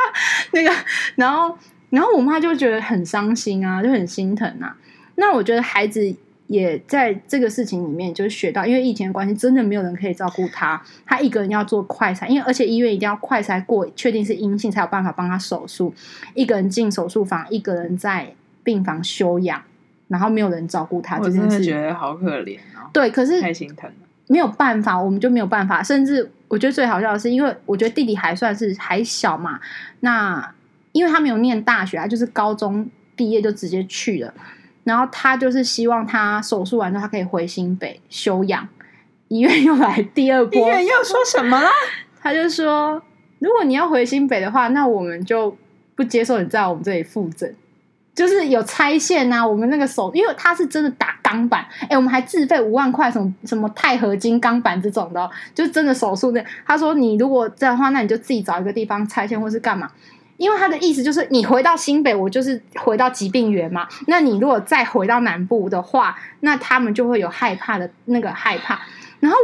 [0.54, 0.72] 那个，
[1.16, 1.58] 然后，
[1.90, 4.76] 然后我妈就觉得很伤心啊，就很心疼啊。
[5.16, 6.16] 那我觉得孩子
[6.48, 15.94] 也在这个事情里面就是学到，因为疫情的关系，真的没有人可以照顾他，他一个人要做快筛，因为而且医院一定要快筛过，确定是阴性才有办法帮他手术。
[16.34, 19.62] 一个人进手术房，一个人在病房休养。
[20.08, 22.90] 然后没有人照顾他，我真的觉得好可怜哦。
[22.94, 23.96] 对，可是太心疼了，
[24.28, 25.84] 没有办法，我们就没有办法。
[25.84, 29.60] 甚至我觉得最好笑的是，因为我觉得弟弟还算是还小嘛，
[30.00, 30.54] 那
[30.92, 34.34] 因为他没有念大学，他就是高中毕业就直接去了。
[34.84, 38.68] 然后他就是希望他手术完之后，他可以回新北休养。
[39.28, 41.70] 医院又来第二波，医院又说什么了？
[42.22, 43.02] 他就说，
[43.40, 45.58] 如果你要回新北的话，那我们就
[45.96, 47.54] 不接受你在我们这里复诊。
[48.18, 56.44] 就是有拆线啊，我们那个手，因为他是真的打钢板，哎、我们还自费五万块，什么什么钛合金钢板这种的、就真的手术的。
[56.66, 59.92] 他说你如果这样的话，那你就自己找一个地方拆线或是干嘛，
[60.38, 63.88] 因为他的意思就是你回到新北，我就是回到疾病源嘛。
[64.08, 68.80] 那你如果再回到南部的话，那他们就会有害怕的那个害怕，
[69.20, 69.38] 然后。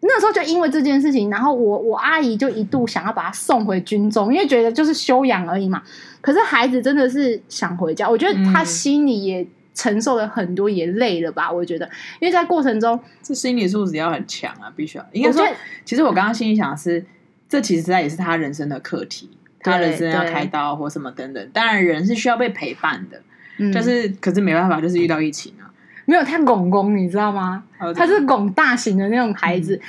[0.00, 5.82] 那时候就因为这件事情，然后我我阿姨就一度想要把他送回军中，因为觉得就是休养而已嘛。
[6.20, 11.50] 可是孩子真的是想回家，我觉得他心里也承受了很多，也累了吧？
[11.50, 11.88] 我觉得，
[12.20, 15.06] 因为在过程中，这心理素质要很强啊，必须要。
[15.12, 15.46] 应该说，
[15.84, 17.04] 其实我刚刚心里想的是，
[17.48, 21.50] 这其实在也是他人生的课题，他人生要开刀或什么等等。
[21.52, 25.70] 当然，人是需要被陪伴的，就是可是没办法，就是遇到疫情啊。
[26.04, 27.62] 没有他拱拱，你知道吗？
[27.94, 29.80] 他是拱大型的那种孩子，嗯、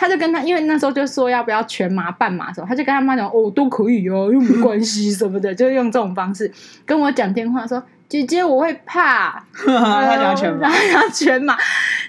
[0.00, 6.50] 他就跟他，因为那时候就说要不要全麻半麻的时候，他就跟他妈讲哦，都可以哦，又没关系什么的，就用这种方式
[6.86, 11.54] 跟我讲电话说，姐姐我会怕， 他要全麻， 要全麻，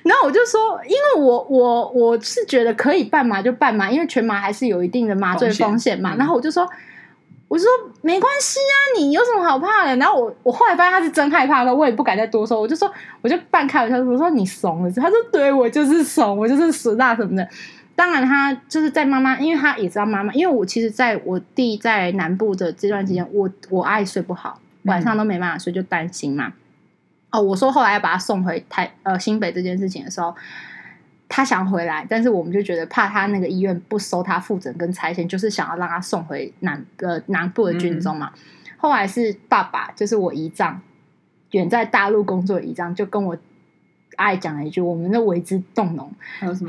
[0.03, 6.65] 然后我就说，因为我我我是觉得可以半麻就半麻，因为全麻还是有一定的麻醉风险嘛，嗯、然后我就说。
[7.51, 7.69] 我就说
[8.01, 9.93] 没关系啊，你有什么好怕的？
[9.97, 12.61] 然后我我后来发现他是真害怕的，我也不敢再多说。
[12.61, 12.89] 我就说，
[13.21, 14.91] 我就半开玩笑说，我说你怂了。
[14.93, 17.45] 他说对，我就是怂，我就是死大什么的。
[18.01, 20.33] 当然，他就是在妈妈，因为他也知道妈妈。
[20.33, 26.51] 因为我其实在我弟在南部的这段期间，我我爱睡不好，晚上都没办法睡，就担心嘛。
[27.29, 30.35] 哦，我说后来要把他送回台呃新北这件事情的时候。
[31.33, 38.33] 他想回来，但是我们就觉得怕他那个医院不收他复诊跟拆线，就是想要让他送回南呃南部的军中嘛。
[38.35, 38.41] 嗯、
[38.75, 40.81] 后来是爸爸，就是我姨丈，
[41.51, 43.37] 远在大陆工作的姨丈，就跟我
[44.17, 46.11] 阿姨讲了一句，我们的为之动容。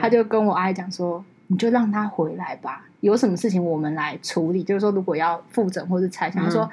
[0.00, 4.62] 他就跟我阿姨讲说：“你就让他回来吧，有什么事情我们来处理。
[4.62, 6.70] 就是说，如果要复诊或者拆线，嗯、他说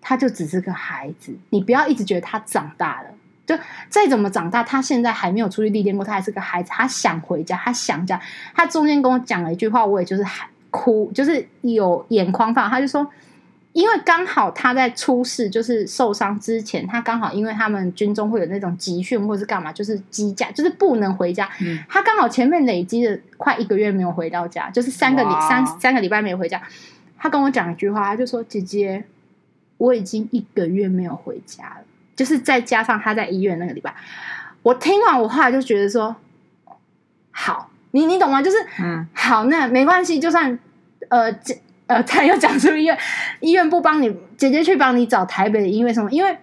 [0.00, 3.08] 他就只是个孩子，你不要一直觉得他长大了。”
[3.46, 3.54] 就
[3.90, 8.18] 再怎么长大，他现在还没有出去历练过，他还是个孩子，他想回家，他想家。
[8.54, 12.70] 他中间跟我讲了一句话，我也就是喊哭，就是有眼眶放。
[12.70, 13.06] 他就说，
[13.74, 21.50] 因为刚好他在出事，就是受伤之前，他刚好因为他们军中会有那种集训或是干嘛，就是机假，就是不能回家。
[21.60, 26.62] 嗯、他刚好前面累积了快一个月没有回到家，就是三个礼哇三三个礼拜没有回家。
[27.18, 29.02] 他跟我讲一句话，他就说：“姐姐，
[29.78, 31.84] 我已经一个月没有回家了。”
[32.14, 33.92] 就是再加上他在医院那个礼拜，
[34.62, 36.14] 我听完我后来就觉得说，
[37.32, 38.40] 好，你你懂吗？
[38.40, 40.56] 就是，嗯，好，那没关系，就算
[41.08, 42.98] 呃，这呃， 他又讲出医院，
[43.40, 46.10] 医院不帮你，姐姐去帮你找台北的医院什么？
[46.10, 46.38] 因为，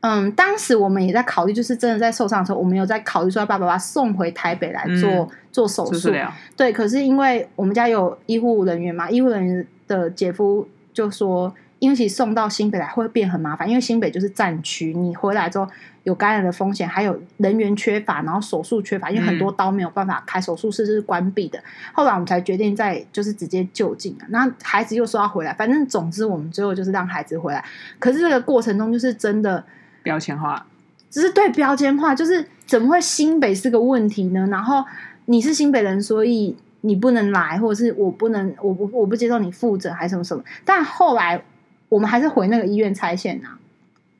[0.00, 6.10] 嗯，当时我们也在考虑，就是真的在受伤的时候，我们有在考虑说要把爸爸送回台北来做、嗯、做手术。
[6.56, 11.54] 对，可是因为我们家有医护人员嘛，医护人员的姐夫就说。
[11.78, 15.68] 因为其实送到新北来会变很麻烦，因为新北就是战区，你回来之后
[16.04, 21.62] 有感染的风险，还有人员缺乏，然后手术缺乏，因为很多刀没有办法开，手术室是关闭的。
[21.92, 27.62] 后来我们才决定在就是直接就近，那孩子又说要回来，反正总之我们最后就是让孩子回来。
[27.98, 29.62] 可是这个过程中就是真的
[30.02, 30.66] 标签化，
[31.10, 34.46] 只是对标签化，就是怎么会新北是个问题呢？
[34.50, 34.82] 然后
[35.26, 40.42] 你是新北人，所以你不能来，或者是我不能，我不我不接受你复诊，还是什么什么？
[40.64, 41.42] 但后来。
[41.88, 43.48] 我们还是回那个医院拆线呐，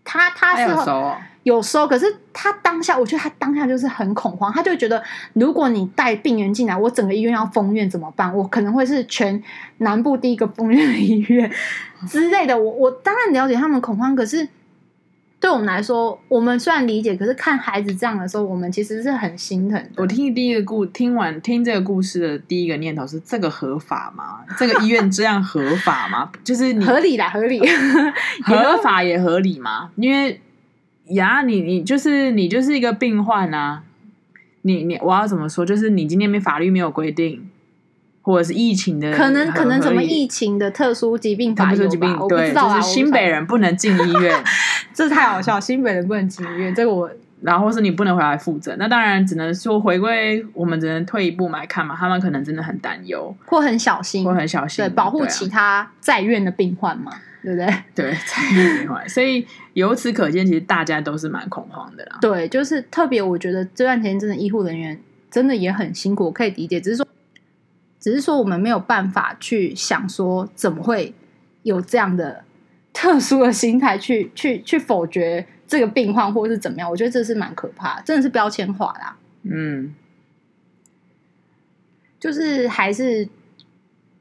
[0.05, 5.03] 他他是有收，哦，有收，可是他当下，我觉得他当下就是很恐慌，他就觉得
[5.35, 8.35] 如果你带病人进来，我整个医院要封院怎么办？
[8.37, 9.43] 我可能会是全
[9.79, 11.51] 南部第一个封院的医院
[12.09, 12.57] 之类的。
[12.57, 14.49] 我我当然了解他们恐慌，可是。
[15.39, 19.91] 对我们来说，我们虽然理解，可是看孩子这样的时候，我们其实是很心疼的。
[19.97, 24.41] 我听第一个故，听完听这个故事的第一个念头是：这个合法吗？
[24.59, 26.33] 这个医院这样合法吗？
[26.43, 27.61] 就是你合理啦，合理，
[28.45, 29.91] 合法也合理吗？
[29.97, 30.41] 因为
[31.09, 33.83] 呀，你你就是你就是一个病患啊，
[34.63, 35.67] 你你我要怎么说？
[35.67, 37.49] 就是你今天没法律没有规定。
[38.27, 41.89] 或者是疫情的，可能可能什么疫情的特殊疾病法有吧？
[41.89, 42.81] 疾病我不知道啊。
[42.81, 44.43] 就是新北人不能进医院，
[44.93, 45.61] 这太好笑。
[45.61, 47.09] 新北人不能进医院，这个我，
[47.41, 48.75] 然后是你不能回来复诊。
[48.81, 51.95] 那当然只能说回归，我们只能退一步来看嘛。
[51.97, 57.13] 他们可能真的很担忧，或很小心，或很小心，对，保护其他在院的病患嘛，
[57.45, 57.67] 对不对？
[57.95, 59.09] 对， 在院病患。
[59.09, 62.19] 所以由此可见，其实大家都是蛮恐慌的啦。
[62.21, 66.81] 对，就是特别，我觉得这段时间真的医护人员真的也很辛苦，我可以理解。
[66.81, 67.07] 只是说。
[68.07, 71.13] 只是说，我们没有办法去想说，怎么会
[71.65, 72.45] 有这样的
[72.93, 76.89] 特殊的心态去去去否决这个病患，或者是怎么样？
[76.89, 79.17] 我觉得这是蛮可怕，真的是标签化啦。
[79.43, 79.93] 嗯，
[82.21, 83.29] 就是还是。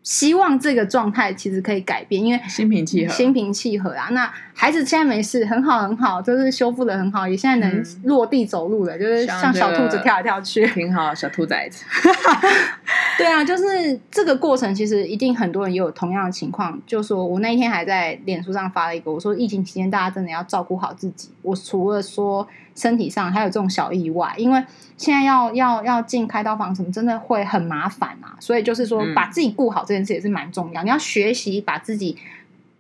[0.06, 4.10] 希望这个状态其实可以改变，因为心平气和，心平气和啊。
[4.12, 11.14] 那孩子现在没事，很好很好，就是修复的很好，也现在能落地走路了，嗯、就是像小兔子跳来跳去， 挺好。
[11.16, 11.84] 小兔崽子，
[13.18, 16.80] 对啊，就是这个过程，其实一定很多人也有同样的情况。
[16.86, 21.30] 就说我那一天还在脸书上发了一个，我说疫情期间大家真的要照顾好自己。
[21.46, 24.64] 我除了说身体上还有这种小意外，因为
[24.98, 28.36] 现在要要要进开刀房什么，真的会很麻烦啊。
[28.40, 30.84] 所以就是说，把自己顾好这件事也是蛮重要。
[30.84, 32.18] 嗯、你要学习把自己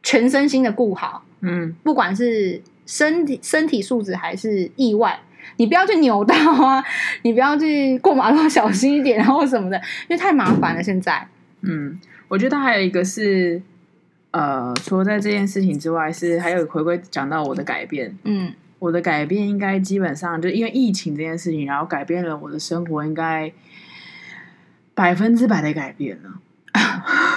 [0.03, 5.19] 全身心的顾好，嗯，不管是身体身体素质还是意外，
[5.57, 6.83] 你不要去扭到啊，
[7.23, 10.83] 你不要去过马路 小心一点，然后什么的，因为太麻烦了。
[10.83, 11.27] 现在，
[11.61, 13.61] 嗯，我觉得还有一个是，
[14.37, 18.53] 呃，除了在这件事情之外，是还有回归讲到我的改变，嗯。
[18.77, 23.51] 我的改变应该基本上就因为疫情这件事情，然后改变了我的生活，应该
[24.93, 26.41] 百分之百的改变了。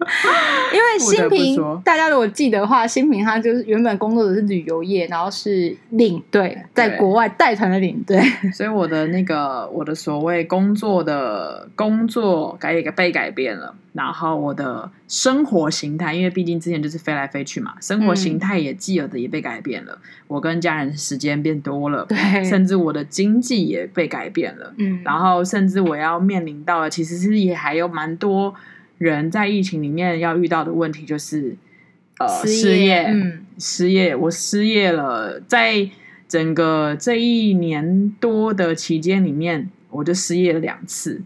[0.72, 8.18] 因为新平，大家如果记得的话，新平他就是原本工作的是旅游业，然后是领队，在国外带团的领队，
[8.54, 28.54] 所以我的那个我的所谓工作的工作改也被改变了，然后我的生活形态，因为毕竟之前就是飞来飞去嘛，生活形态也既有的也被改变了，嗯、我跟家人时间变多了， 对，甚至我的经济也被改变了，嗯，然后甚至我要面临到的，其实是也还有蛮多。
[29.00, 31.56] 人在疫情里面要遇到的问题就是，
[32.18, 35.88] 呃，失业，失业，嗯，失业，我失业了，在
[36.28, 41.22] 整个这一年多的期间里面，我就失业了两次。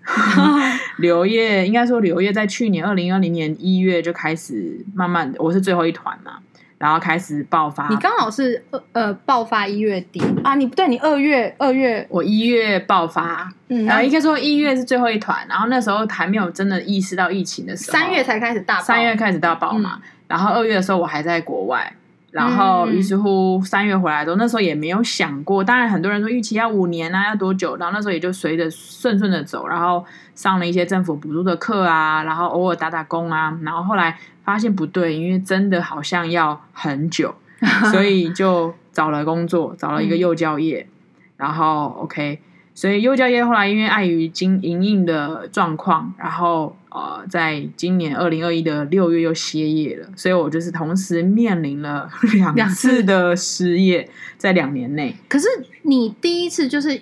[0.99, 6.39] 刘烨应该说刘烨，在去年二零二零年一月就开始慢慢的，我是最后一团嘛。
[6.79, 10.21] 然后开始爆发，你刚好是呃爆发一月底。
[10.43, 10.55] 啊？
[10.55, 21.93] 你不对，你二月二月，我一月爆发，嗯，然后应该说一月是最后一团，然后那时候还没有真的意识到疫情的时候，三月才开始大爆，三月开始大爆嘛，嗯、然后二月的时候我还在国外，
[22.35, 27.77] 然后于是乎三月回来之后，那时候也没有想过，当然很多人说预期要五年啊，要多久？
[27.77, 34.19] 然后那时候也就随着顺顺的走，然后上了一些政府补助的课啊，然后偶尔打打工啊，然后后来。
[34.45, 37.35] 发现不对，因为真的好像要很久，
[37.91, 42.39] 所以就找了工作，找了一个幼教业，嗯、然后 OK，
[42.75, 52.09] 所以幼教业后来因为碍于经营运的状况，然后呃，在今年二零二一的六月又歇业了，所以我就是同时面临了
[52.55, 55.17] 两次的失业，在两年内。
[55.29, 55.49] 可是
[55.83, 56.95] 你第一次就是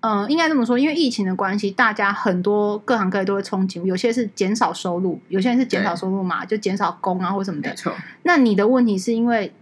[0.00, 7.68] 嗯、呃，应该这么说，因为疫情的关系，大家很多各行各业都会冲击，有些是减少收入，有些人是减少收入嘛，就减少工啊或什么的。
[7.68, 7.92] 没错。
[8.22, 9.52] 那你的问题是因为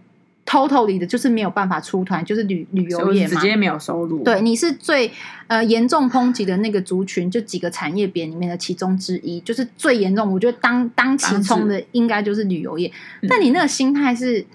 [0.47, 4.23] totally 的就是没有办法出团，就是旅旅游业嘛，直接没有收入。
[4.23, 5.11] 对，你是最
[5.47, 10.33] 呃严重抨击的那个族群，就几个产业别里面的其中之一，就是最严重。
[10.33, 12.91] 我觉得当当其冲的应该就是旅游业。
[13.27, 14.45] 但你那个心态是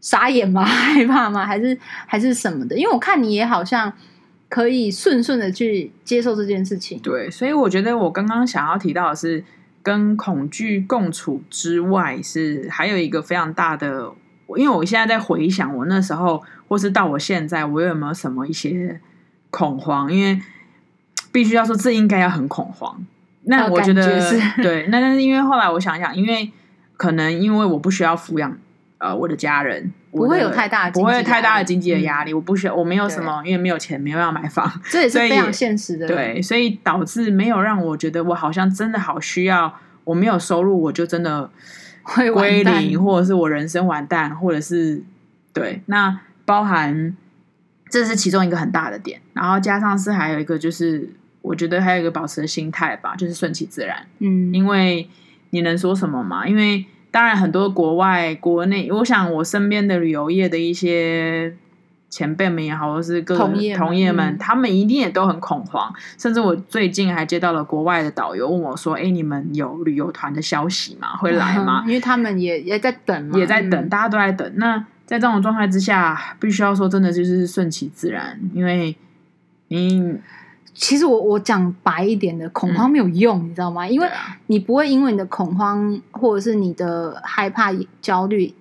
[0.00, 0.64] 傻眼吗？
[0.66, 1.46] 害怕吗？
[1.46, 2.76] 还是还是什么的？
[2.76, 3.92] 因为我看你也好像。
[4.52, 6.98] 可以顺顺的去接受这件事情。
[6.98, 9.44] 对，所以我觉得我刚刚想要提到的是，
[9.80, 14.10] 跟恐惧共处之外，是还有一个非常大的。
[14.58, 19.00] 因为我现在在回想我那时候，或是到我现在，我有没有什么一些
[19.50, 20.12] 恐慌？
[20.12, 20.40] 因为
[21.32, 23.04] 必须要说，这应该要很恐慌。
[23.44, 26.50] 那我觉得，觉对，那但是因为后来我想想，因为
[26.96, 28.56] 可能因为我不需要抚养。
[28.98, 32.32] 呃，我的家人不会有太大的，不会有太大的经济的压力。
[32.32, 36.06] 嗯、我不需要，我没有什么，因为没有钱，没有要买房，这也是非常现实的。
[36.06, 41.48] 对，所以导致没有让我觉得我好像真的好需要，我没有收入，我就真的
[42.14, 45.02] 会归零，或者是我人生完蛋，或者是
[45.52, 45.82] 对。
[45.86, 47.16] 那包含
[47.88, 51.10] 这是其中一个很大的点，然后加上是还有一个就是，
[51.42, 54.06] 我觉得还有一个保持的心态吧，就是顺其自然。
[54.18, 55.08] 嗯，因为
[55.50, 56.46] 你能说什么嘛？
[56.46, 56.86] 因为。
[57.12, 61.52] 当然，很多国外、国内，我想我身边的旅游业的一些
[62.10, 65.90] 前辈们也好，或是各种同业们，同业们、嗯，他们一定也都很恐慌。
[66.18, 71.16] 甚至我最近还接到了国外的导游问我说：“哎，你们有旅游团的消息吗？
[71.22, 74.52] 会来吗？”因为他们也也在等，也在等、嗯，大家都在等。
[74.56, 78.96] 那在这种状态之下，必须要说，真的就是顺其自然，因为
[79.68, 80.18] 你。
[80.72, 83.86] 其实我我讲白一点的，恐慌没有用，嗯，你知道吗？
[83.86, 84.08] 因为
[84.46, 87.70] 你不会因为你的恐慌或者是你的害怕、
[88.00, 88.54] 焦虑，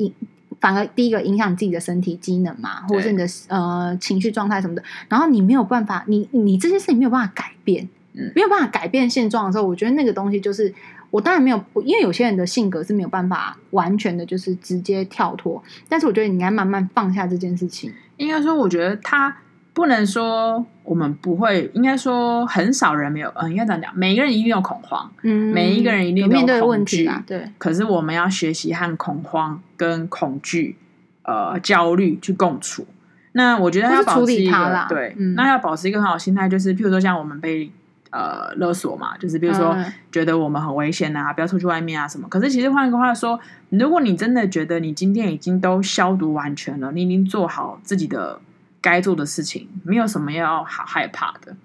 [0.60, 4.84] 反而第一个影响你自己的身体机能嘛，或者是你的呃情绪状态什么的。
[5.08, 10.74] 然后你没有办法，你你这件事情没有办法改变，嗯，没有办法改变现状的时候，我觉得那个东西就是
[11.10, 15.64] 我当然没有，因为有些人的性格是没有办法完全的，就是直接跳脱。
[15.88, 17.94] 但是我觉得你应该慢慢放下这件事情。
[18.18, 19.38] 应该说，我觉得他。
[19.80, 27.50] 不能说我们不会，应该说很少人没有，嗯，应该这样讲，每一个人一定有恐慌，嗯，每一个人一定有恐惧，有问题啊，对。
[27.58, 30.76] 可是我们要学习和恐慌跟恐惧、
[31.24, 32.86] 呃焦虑去共处。
[33.32, 37.72] 那我觉得要保持一个对、嗯，那要保持一个很好心态，就是譬如说像我们被
[38.10, 39.74] 呃勒索嘛，就是比如说
[40.12, 42.28] 觉得我们很危险啊，不要出去外面啊什么。
[42.28, 43.40] 可是其实换一个话说，
[43.70, 48.42] 如果你真的觉得你今天已经都消毒完全了，你已经做好自己的。
[48.82, 51.56] 该做的事情，没有什么要好害怕的。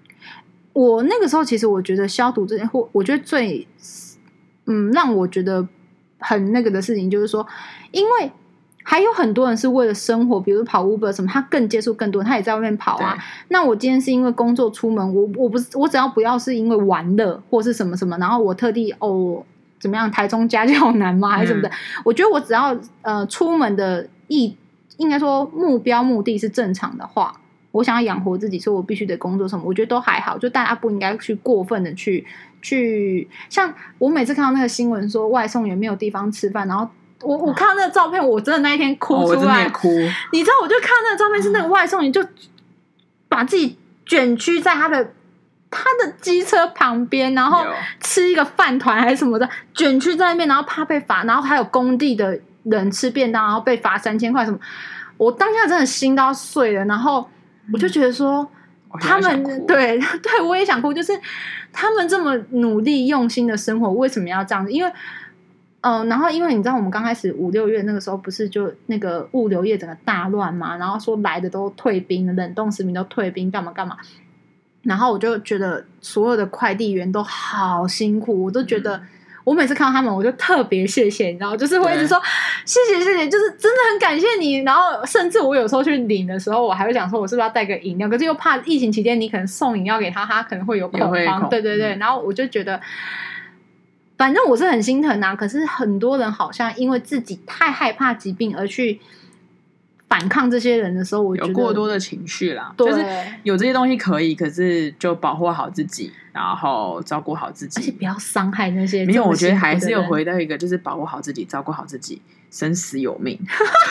[0.73, 3.65] 我那个时候其实我觉得消毒这件，或我觉得最
[4.65, 5.65] 嗯让我觉得
[6.19, 7.47] 很那个的事情，就是说，
[7.91, 8.31] 因为
[8.83, 13.17] 还有很多人是为了生活，比如跑 Uber 什么，他更接触更多，他也在外面跑啊。
[13.47, 19.41] 那我今天是因为工作出门，我我不是我只要不要是因为玩乐或是什么什么，然后我特地哦
[19.79, 21.29] 怎么样，台中家教难吗？
[21.29, 21.69] 还是什么的？
[21.69, 21.71] 嗯、
[22.03, 24.57] 我觉得我只要呃出门的意。
[24.97, 27.39] 应该说目标目的是正常的话，
[27.71, 30.37] 我想要养活自己，所以我必须得工作什么，我觉得都还好。
[30.37, 32.25] 就大家不应该去过分的去
[32.61, 36.89] 去，像我每次看到那个新闻说外送员没有地方吃饭，然后
[37.21, 39.89] 我我看到那个照片，我真的那一天哭出来，哦、哭。
[40.31, 42.25] 你知道，我就看到那个照片是那个外送员就
[43.27, 45.11] 把自己卷曲在他的
[45.69, 47.65] 他的机车旁边，然后
[47.99, 52.39] 吃一个饭团还是什么的，卷曲在那边，然后怕被罚，然后还有工地的。
[52.65, 54.59] 人吃便当，然后被罚三千块什么？
[55.17, 56.83] 我当下真的心都要碎了。
[56.85, 57.27] 然后
[57.71, 58.45] 我就觉得说，
[58.93, 60.93] 嗯、他们对 对，我也想哭。
[60.93, 61.13] 就是
[61.71, 64.71] 他们这么努力用心的生活，为什么要这样子？
[64.71, 64.91] 因为
[65.81, 70.75] 嗯、呃，然后因为你知道，我们刚开始五六月那个时候，不是就那个物流业整个大乱嘛？
[70.77, 73.97] 然后说来的都退兵，冷冻食品都退兵，干嘛干嘛？
[74.81, 79.01] 然后我就觉得所有的快递员都好辛苦，我都觉得。
[79.45, 82.19] 嗯我每次看到他们，我就特别谢谢，你知道，就是会一直说
[82.65, 84.55] 谢谢谢谢，就是真的很感谢你。
[84.63, 88.09] 然后甚至我有时候去领的时候，我还会想说，我是不是要带个饮料？
[88.09, 91.47] 可是又怕疫情期间你可能送饮料给他，他可能会有恐慌。
[91.47, 92.81] 对对对，然后我就觉得，
[94.17, 95.35] 反正我是很心疼啊。
[95.35, 98.99] 可是很多人好像因为自己太害怕疾病而去。
[100.07, 102.73] 反抗这些人的时候，我觉得有过多的情绪啦。
[102.77, 103.03] 就是
[103.43, 109.05] 有这些东西可以，可是就保护好自己，然后照顾好自己，而且不要伤害那些。
[109.05, 112.21] 没有，我觉得还是有回到一个，就是保护好自己，照顾好自己。
[112.51, 113.39] 生死有命，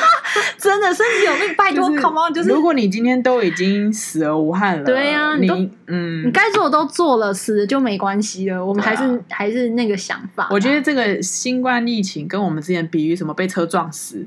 [0.58, 2.32] 真的生死有命，拜托，Come on！
[2.32, 8.64] 就是如果你今天都已经死而无憾了，对呀、啊，你嗯，你该做的都做了，死了就没关系了。
[8.64, 10.48] 我们还是、啊、还是那个想法。
[10.50, 14.26] 我觉得这个新冠疫情跟我们之前比喻什么被车撞死，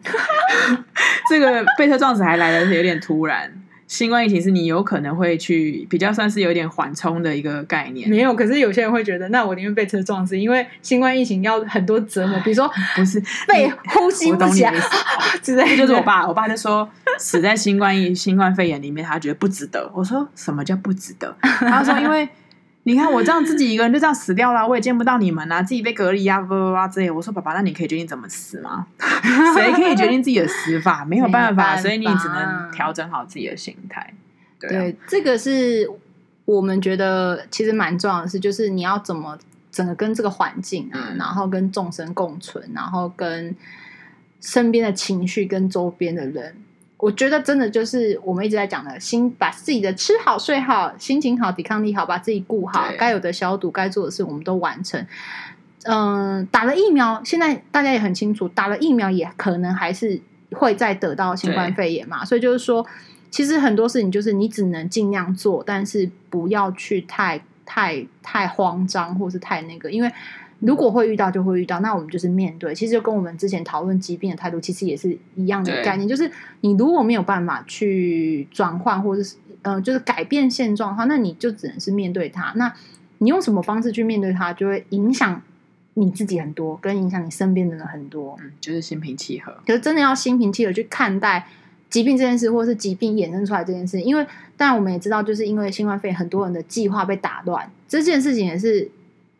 [1.29, 3.51] 这个被车撞死还来的有点突然。
[3.87, 8.09] 新冠疫情是你有可能会去比较算是有点缓冲的一个概念。
[8.09, 14.73] 没有，可是有些人会觉得，那我宁愿被车撞死，因为新冠疫情要很多折磨，比如说不是被呼吸不起来
[15.41, 15.77] 之类的。
[15.77, 19.89] 就是我爸，我爸就说死在新冠疫新冠肺炎里面，他觉得不值得。
[19.95, 21.35] 我说什么叫不值得？
[21.41, 22.27] 他说因为。
[22.87, 27.11] 你看我这样自己一个人就这样死掉了，我也见不到你们啊，自己被隔离呀，叭叭叭之类。
[27.11, 28.87] 我说爸爸，那你可以决定怎么死吗？
[29.53, 31.03] 谁可以决定自己的死法？
[31.03, 34.13] 没有办法，所以你只能调整好自己的心态。
[34.57, 35.91] 对，啊、对，这个是
[36.45, 39.37] 我们觉得其实蛮重要的事，就是你要怎么
[39.69, 43.53] 整个跟这个环境啊，嗯、然后跟众生共存，然后跟
[44.39, 46.55] 身边的情绪跟周边的人。
[46.97, 55.05] 我觉得真的就是我们一直在讲的心，把自己的吃好睡好，心情好，抵抗力好，把自己顾好，该有的消毒，该做的事我们都完成。
[55.83, 60.19] 嗯，打了疫苗，现在大家也很清楚，打了疫苗也可能还是
[60.51, 62.25] 会再得到新冠肺炎嘛。
[62.25, 62.83] 所以就是说，
[63.29, 70.11] 其实很多事情就是你只能尽量做，但是不要去太太太慌张，或是太那个，因为。
[70.59, 72.73] 如果会遇到就会遇到，那我们就是面对。
[72.73, 76.09] 其实就跟我们之前讨论疾病的态度，其实也是一样的概念。
[76.09, 76.31] 就是
[76.61, 82.53] 你如果没有办法去转换，或者是呃，就是改变现状的话，那你就只能是面对它。
[82.55, 82.73] 那
[83.19, 85.39] 你用什么方式去面对它，就会影响
[85.93, 88.35] 你自己很多，跟影响你身边的人很多。
[88.41, 89.53] 嗯，就是心平气和。
[89.67, 91.47] 可是真的要心平气和去看待
[91.87, 94.01] 疾病这件事，或是疾病衍生出来这件事。
[94.01, 94.25] 因为
[94.57, 98.89] 当然我们也知道，就是因为新冠肺炎，很多人的计划被打乱，这件事情也是。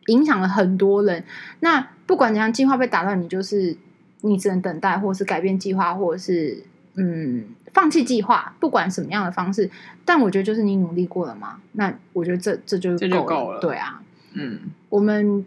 [0.08, 1.24] 影响了很多人。
[1.60, 3.74] 那不管怎样，计划被打乱，你就是
[4.20, 6.62] 你只能等待，或是改变计划，或者是
[6.96, 8.54] 嗯放弃计划。
[8.58, 9.70] 不管什么样的方式，
[10.04, 11.60] 但我觉得就是你努力过了嘛。
[11.72, 12.98] 那我觉得这这就够了。
[12.98, 13.60] 这就够了。
[13.60, 14.02] 对啊，
[14.32, 15.46] 嗯，我们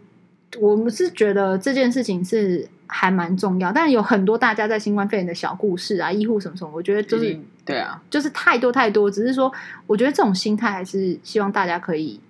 [0.58, 9.10] 我们是觉得这件事情是还蛮重要，但有很多大家在新冠肺炎的小故事啊，医护什么什么，我觉得就是对啊，就是太多太多。
[9.10, 9.52] 只是说，
[9.86, 12.20] 我觉得这种心态还是希望大家可以。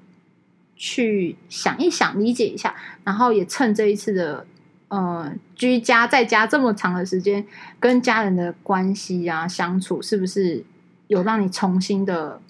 [0.85, 2.75] 去想一想，理解一下，
[3.05, 4.45] 然后也趁这一次的
[4.89, 7.47] 呃居家在家这么长的时间，
[7.79, 10.65] 跟家人的关系啊相处，是不是
[11.07, 12.41] 有让你重新的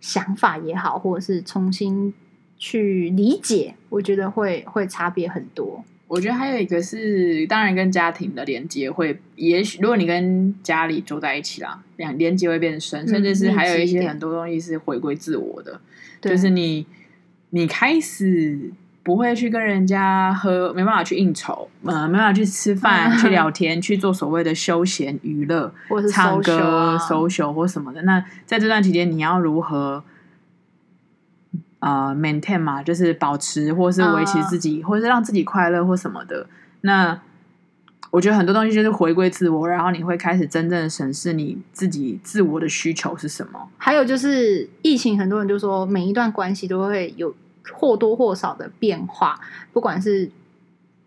[0.00, 2.14] 想法也好，或者是重新
[2.56, 3.74] 去理解？
[3.90, 5.84] 我觉得会会差别很多。
[6.06, 15.78] 我觉得还有一个是，当然跟家庭的连接会，也许如果你跟家里住在一起啦，两连接会变深，甚至是还有一些很多东西是回归自我的，
[16.22, 16.86] 嗯、就是你。
[17.54, 18.72] 你开始
[19.04, 28.02] 不会去跟人家喝，没办法去应酬，呃，没办法去吃饭、去聊天、去做所谓的休闲娱乐， 或是唱歌、social 或什么的。
[28.02, 30.02] 那在这段期间，你要如何
[31.78, 36.48] 呃 maintain 嘛，就是保持或是维持自己，或是让自己快乐或什么的。
[36.80, 37.20] 那
[38.10, 43.68] 我觉得很多东西就是回归自我，然后你会开始真正的审视你自己自我的需求是什么。
[43.78, 47.32] 还有就是疫情，很多人就说每一段关系都会有。
[47.72, 49.40] 或多或少的变化，
[49.72, 50.30] 不管是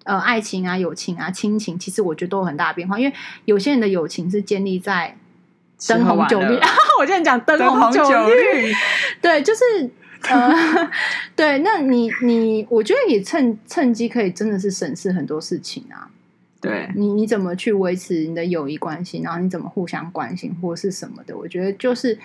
[0.03, 2.99] 呃爱情啊、友情啊、亲情，其实我觉得都有很大的变化。
[2.99, 3.13] 因为
[3.45, 5.15] 有些人的友情是建立在
[5.87, 6.59] 灯红酒绿，
[6.99, 8.73] 我现在讲灯红酒绿，酒绿
[9.21, 9.89] 对，就是
[10.27, 10.89] 呃，
[11.35, 11.59] 对。
[11.59, 16.09] 那你你，我觉得也趁趁机可以真的是审视很多事情啊。
[16.59, 19.21] 对你，你怎么去维持你的友谊关系？
[19.21, 21.37] 然后你怎么互相关心或是什么的？
[21.37, 22.17] 我觉得就是，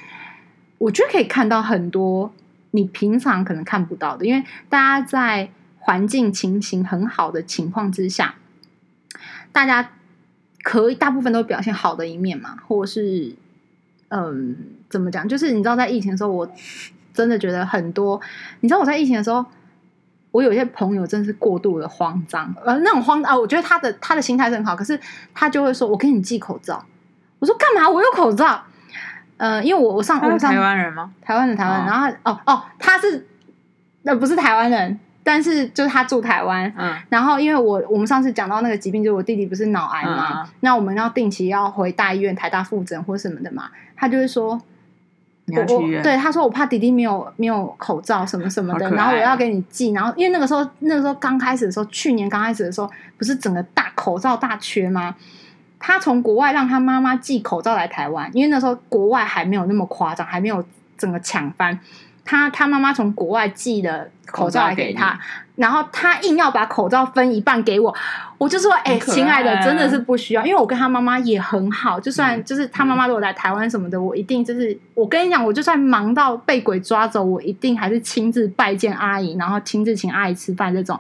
[0.79, 2.33] 我觉得可以看到很多。
[2.73, 8.35] 你平常可能看不到的，因为大家在环境情形很好的情况之下，
[9.53, 9.93] 大家
[10.63, 13.35] 可以大部分都表现好的一面嘛，或是
[14.09, 14.57] 嗯，
[14.89, 15.29] 怎么讲？
[15.29, 16.51] 就是你知道，在疫情的时候，我
[17.15, 18.21] 真的觉得很多。
[18.61, 19.45] 你知道我在疫情的时候，
[20.31, 24.99] 我有些朋友真是过度的慌张，呃，那种慌啊，我觉得他的他的心态是很好，可是
[25.35, 26.85] 他就会说：“我给你寄口罩。”
[27.41, 27.91] 我说：“干嘛？
[27.91, 28.65] 我有口罩。”
[29.43, 31.13] 呃，因为我我上我上台湾人吗？
[31.21, 33.27] 台湾的台湾人，然后哦哦，他是
[34.03, 36.73] 那不是台湾人，但是就是他住台湾。
[36.79, 44.61] 嗯，然后因为我我们上次讲到那个疾病，就是我弟弟不是脑癌嘛，那我们要定期要回大医院、台大复诊或什么的嘛，他就会说，
[45.47, 46.01] 你要去医院。
[46.05, 49.91] 对，他说我怕弟弟没有没有口罩什么什么的，然后我要给你寄。
[49.91, 52.89] 然后因为那个时候那个时候刚开始的时候，去年刚开始的时候，
[53.19, 55.17] 不是整个大口罩大缺吗？
[55.85, 60.65] 他从国外让他妈妈寄口罩来台湾，因为那时候国外还没有那么夸张，还没有
[60.97, 61.77] 整个抢翻。
[62.25, 65.19] 他他妈妈从国外寄的口罩来给他，
[65.57, 67.93] 然后他硬要把口罩分一半给我。
[68.39, 71.99] 我就说：“哎、欸，亲爱的，真的是不需要，因为我跟他妈妈也很好。
[71.99, 80.99] 就算就是他妈妈如果来台湾什么的，我一定就是我跟你讲，我就算忙到被鬼抓走，我一定还是亲自拜见阿姨，然后亲自请阿姨吃饭这种。”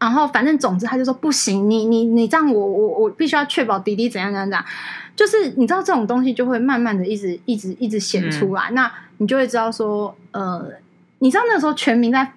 [0.00, 4.64] 然后反正总之他就说不行，你你你这样我我我必须要确保迪迪怎样怎样怎样，
[5.14, 10.66] 就是你知道这种东西就会慢慢的一直一直一直显出来，嗯、那你就会知道说呃，
[11.20, 12.32] 你知道那时候全民在。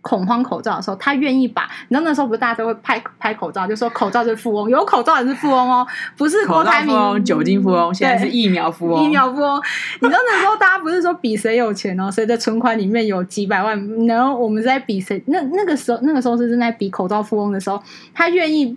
[0.00, 5.86] 恐慌口罩的时候，他愿意把，你知道那时候不是大家都会拍拍口罩，就说口罩是富翁，有口罩也是富翁哦，
[6.16, 9.60] 不是郭台铭酒精富翁，现在是疫苗富翁，疫苗富翁。
[10.00, 17.82] 你知道那时候大家不是说比谁有钱哦，谁的存款里面有几百万，然后我们在比谁，那那个时候那个时候是正在比口罩富翁的时候，
[18.14, 18.76] 他愿意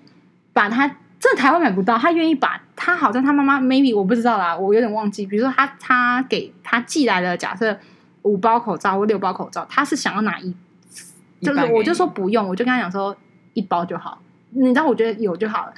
[0.54, 0.88] 把他，
[1.20, 7.78] 这台湾买不到，他愿意把他好像他妈妈 maybe 我不知道啦，我有点忘记，比如说他他给他寄来的假设
[8.24, 10.54] 五包口罩或六包口罩，他是想要哪一。
[11.42, 13.16] 就是，我就说不用，我就跟他讲说
[13.54, 14.22] 一包就好。
[14.52, 15.74] 你知道，我觉得有就好了。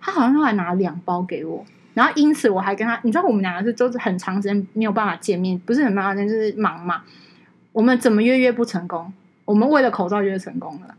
[0.00, 1.64] 他好像后来拿了两包给我，
[1.94, 7.02] 然后因此我还跟他，你知道，我们两个是就是很长时间没有办法见面，不是很忙，就是忙嘛。
[7.72, 9.12] 我们怎么约约不成功？
[9.44, 10.94] 我们为了口罩约成功了，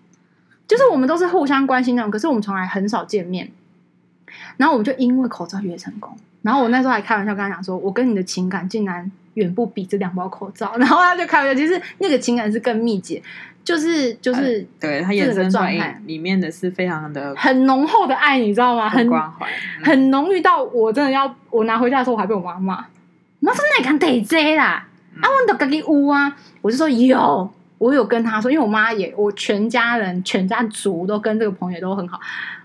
[0.68, 3.52] 就是我们都是互相关心那种，可是我们从来很少见面。
[4.58, 10.76] 然后我们就因为口罩约成功，然后我那时候还开玩笑跟他讲说，我跟你的情感竟然远不比这两包口罩。
[10.80, 13.22] 然后他就开玩笑，其实那个情感是更密集。
[13.62, 18.90] 就是就是，对他衍生出来里面的是非常的很浓厚的爱，你知道吗？
[18.90, 19.48] 很关怀，
[19.84, 22.84] 很浓郁到我真的要我拿回家的时候，我还被我妈骂。
[23.42, 24.88] 妈说那敢得这啦？
[25.22, 26.36] 啊，我都跟你屋啊！
[26.62, 32.20] 我就说有，我有跟他说，因为我妈也，我全家人全家族都跟这个朋友都很好。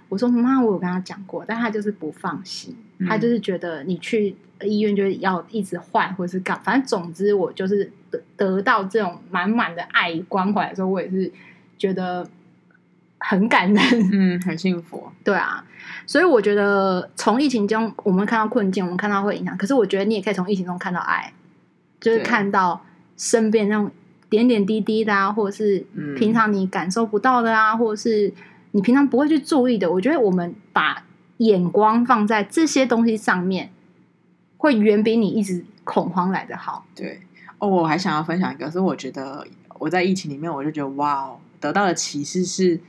[0.08, 2.74] 我说妈，我有跟他讲过，但他就是不放心，
[3.06, 7.90] 他就是觉得你去医院就是要一直换，或者是干，反正总之我就是。
[8.14, 11.32] 得得到这种满满的爱与关怀的时候，我也是
[11.76, 12.24] 觉得
[13.18, 15.08] 很感人，嗯，很幸福。
[15.24, 15.64] 对啊，
[16.06, 21.32] 所以我觉得从疫情中我们看到困境，我们看到会影响，可是我觉得你也可以从疫情中看到爱，
[22.00, 22.84] 就是看到
[23.16, 23.90] 身边那种
[24.30, 25.84] 点点滴滴的啊，或者是
[26.16, 28.32] 平常你感受不到的啊，嗯、或者是
[28.70, 29.90] 你平常不会去注意的。
[29.90, 31.02] 我觉得我们把
[31.38, 33.70] 眼光放在这些东西上面，
[34.64, 36.86] 会远比你一直恐慌来的好。
[36.94, 37.20] 对。
[37.58, 39.46] 哦，我还想要分享一个，是我觉得
[39.78, 42.80] 我在疫情里面，我就觉得哇哦，得到的启示是，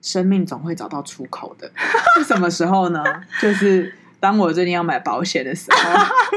[0.00, 1.68] 生命总会找到出口的。
[2.16, 3.02] 是什么时候呢？
[3.42, 5.78] 就是当我最近要买保险的时候，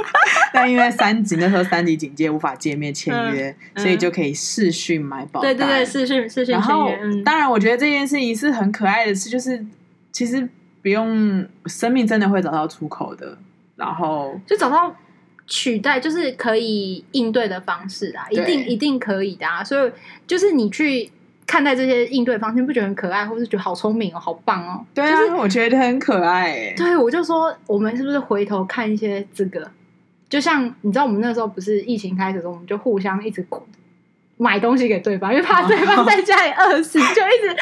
[0.51, 5.55] 但因为三级那时候三级警戒无法见面签约，嗯、所以就可以视讯买保单。
[5.55, 6.99] 对对对，视讯视讯签约。
[7.03, 9.63] 嗯、当然，我觉得这件事情是很可爱的事，就是
[10.11, 10.47] 其实
[10.81, 13.37] 不用，生命真的会找到出口的，
[13.79, 14.93] 然后就找到。
[15.51, 19.63] 取代就是可以应对的方式啊，一定一定可以的啊！
[19.63, 19.91] 所以
[20.27, 21.09] 就是你去
[21.47, 24.85] 看待这些应对方式，不觉得很可爱，或是觉得好聪明哦，好棒哦？
[24.93, 26.75] 对啊，就是、我觉得很可爱诶。
[26.77, 29.71] 对，我就说我们是不是回头看一些这个？
[30.29, 33.43] 就像你知道，我们那时候不是疫情开始的时候，我们就互相一直
[34.37, 37.57] 买东西给对方，因为怕对方在家里饿死， 就一直。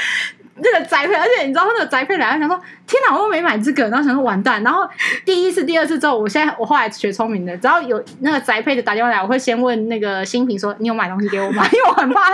[0.61, 4.63] 这个宅配，而且你知道那个宅配来，他想说天哪，我又没买这个，然后想说完蛋。
[4.63, 4.87] 然后
[5.23, 12.29] 第一次、第二次之后，我现在我后来学聪明的，只要有那个宅配的打电话来，我会先问那个新品说：“你有买东西给我吗？” 因为我很怕，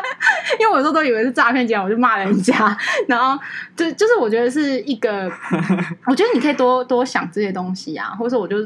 [0.59, 2.77] 因为我有时候都以为是诈骗集团，我就骂人家。
[3.07, 3.37] 然后
[3.75, 5.29] 就就是我觉得是一个，
[6.07, 8.57] 我觉得你可以多多想这些东西啊，或者说我就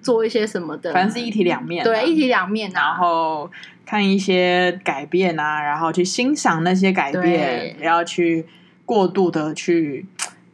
[0.00, 3.50] 做一些什么的，反正是一体两面，对，一体两面，然后
[3.84, 8.46] 看一些改变啊，然后去欣赏那些改变，然后去。
[8.90, 10.04] 过度的去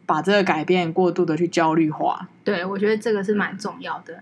[0.05, 4.21] 把这个改变过度的去焦虑化，对，我觉得这个是蛮重要的。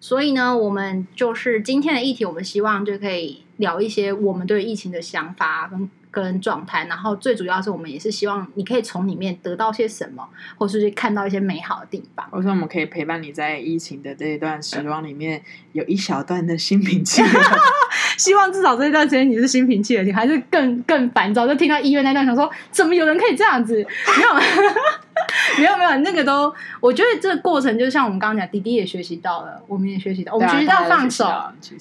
[0.00, 10.26] 所以呢，我们就是今天的议题，我们希望就可以聊一些我们对疫情的想法跟个人状态，然后最主要是我们也是希望你可以从里面得到些什么，
[10.56, 12.26] 或是去看到一些美好的地方。
[12.30, 15.42] 或者说我们可以陪伴你在疫情的这一段时光里面，
[15.72, 17.58] 有一小段的心平气和。
[18.18, 21.46] 希望至少这一段时间你是心平气和，你还是更更烦躁。
[21.46, 23.74] 就听到医院那段，想说怎么有人可以这样子？
[24.16, 24.34] 没有，
[25.58, 31.26] 没有，没有，那个都，我觉得这个过程就像我们刚刚讲，弟弟也学习到了，我们也学习到，我们学习到放手，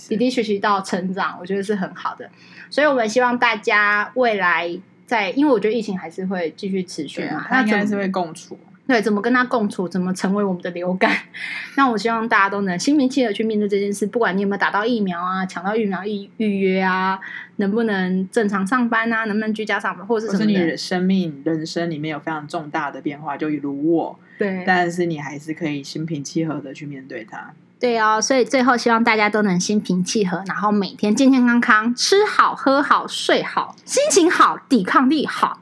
[0.10, 2.30] 弟弟学习到成长，我觉得是很好的。
[2.70, 4.70] 所以我们希望大家未来
[5.06, 8.58] 在，因为我觉得疫情还是会继续持续嘛，它应该是会共处。
[8.92, 11.10] 对，怎么跟他共处，怎么成为我们的流感？
[11.78, 14.06] 那我希望大家都能心平气和去面对这件事。
[14.06, 17.18] 不管你有没有打到疫苗啊，抢到疫苗预预约啊，
[17.56, 20.39] 能不能正常上班啊，能不能居家上班，或者是什么？
[20.39, 27.54] 或是你的生命人生里面有非常重大的变化，就如我，对，但是你还是可以心平气和的去面对它。
[27.80, 35.61] 对哦，所以最后希望大家都能心平气和，然后每天健健康康，吃好喝好睡好，心情好，抵抗力好。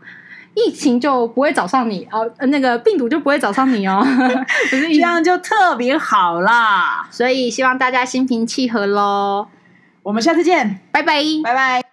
[0.67, 4.03] 疫情就不会找上你哦，那个病毒就不会找上你哦，
[4.69, 7.07] 不是这样就特别好啦。
[7.11, 9.47] 所以希望大家心平气和喽。
[10.03, 11.88] 我们下次见，拜拜，拜拜。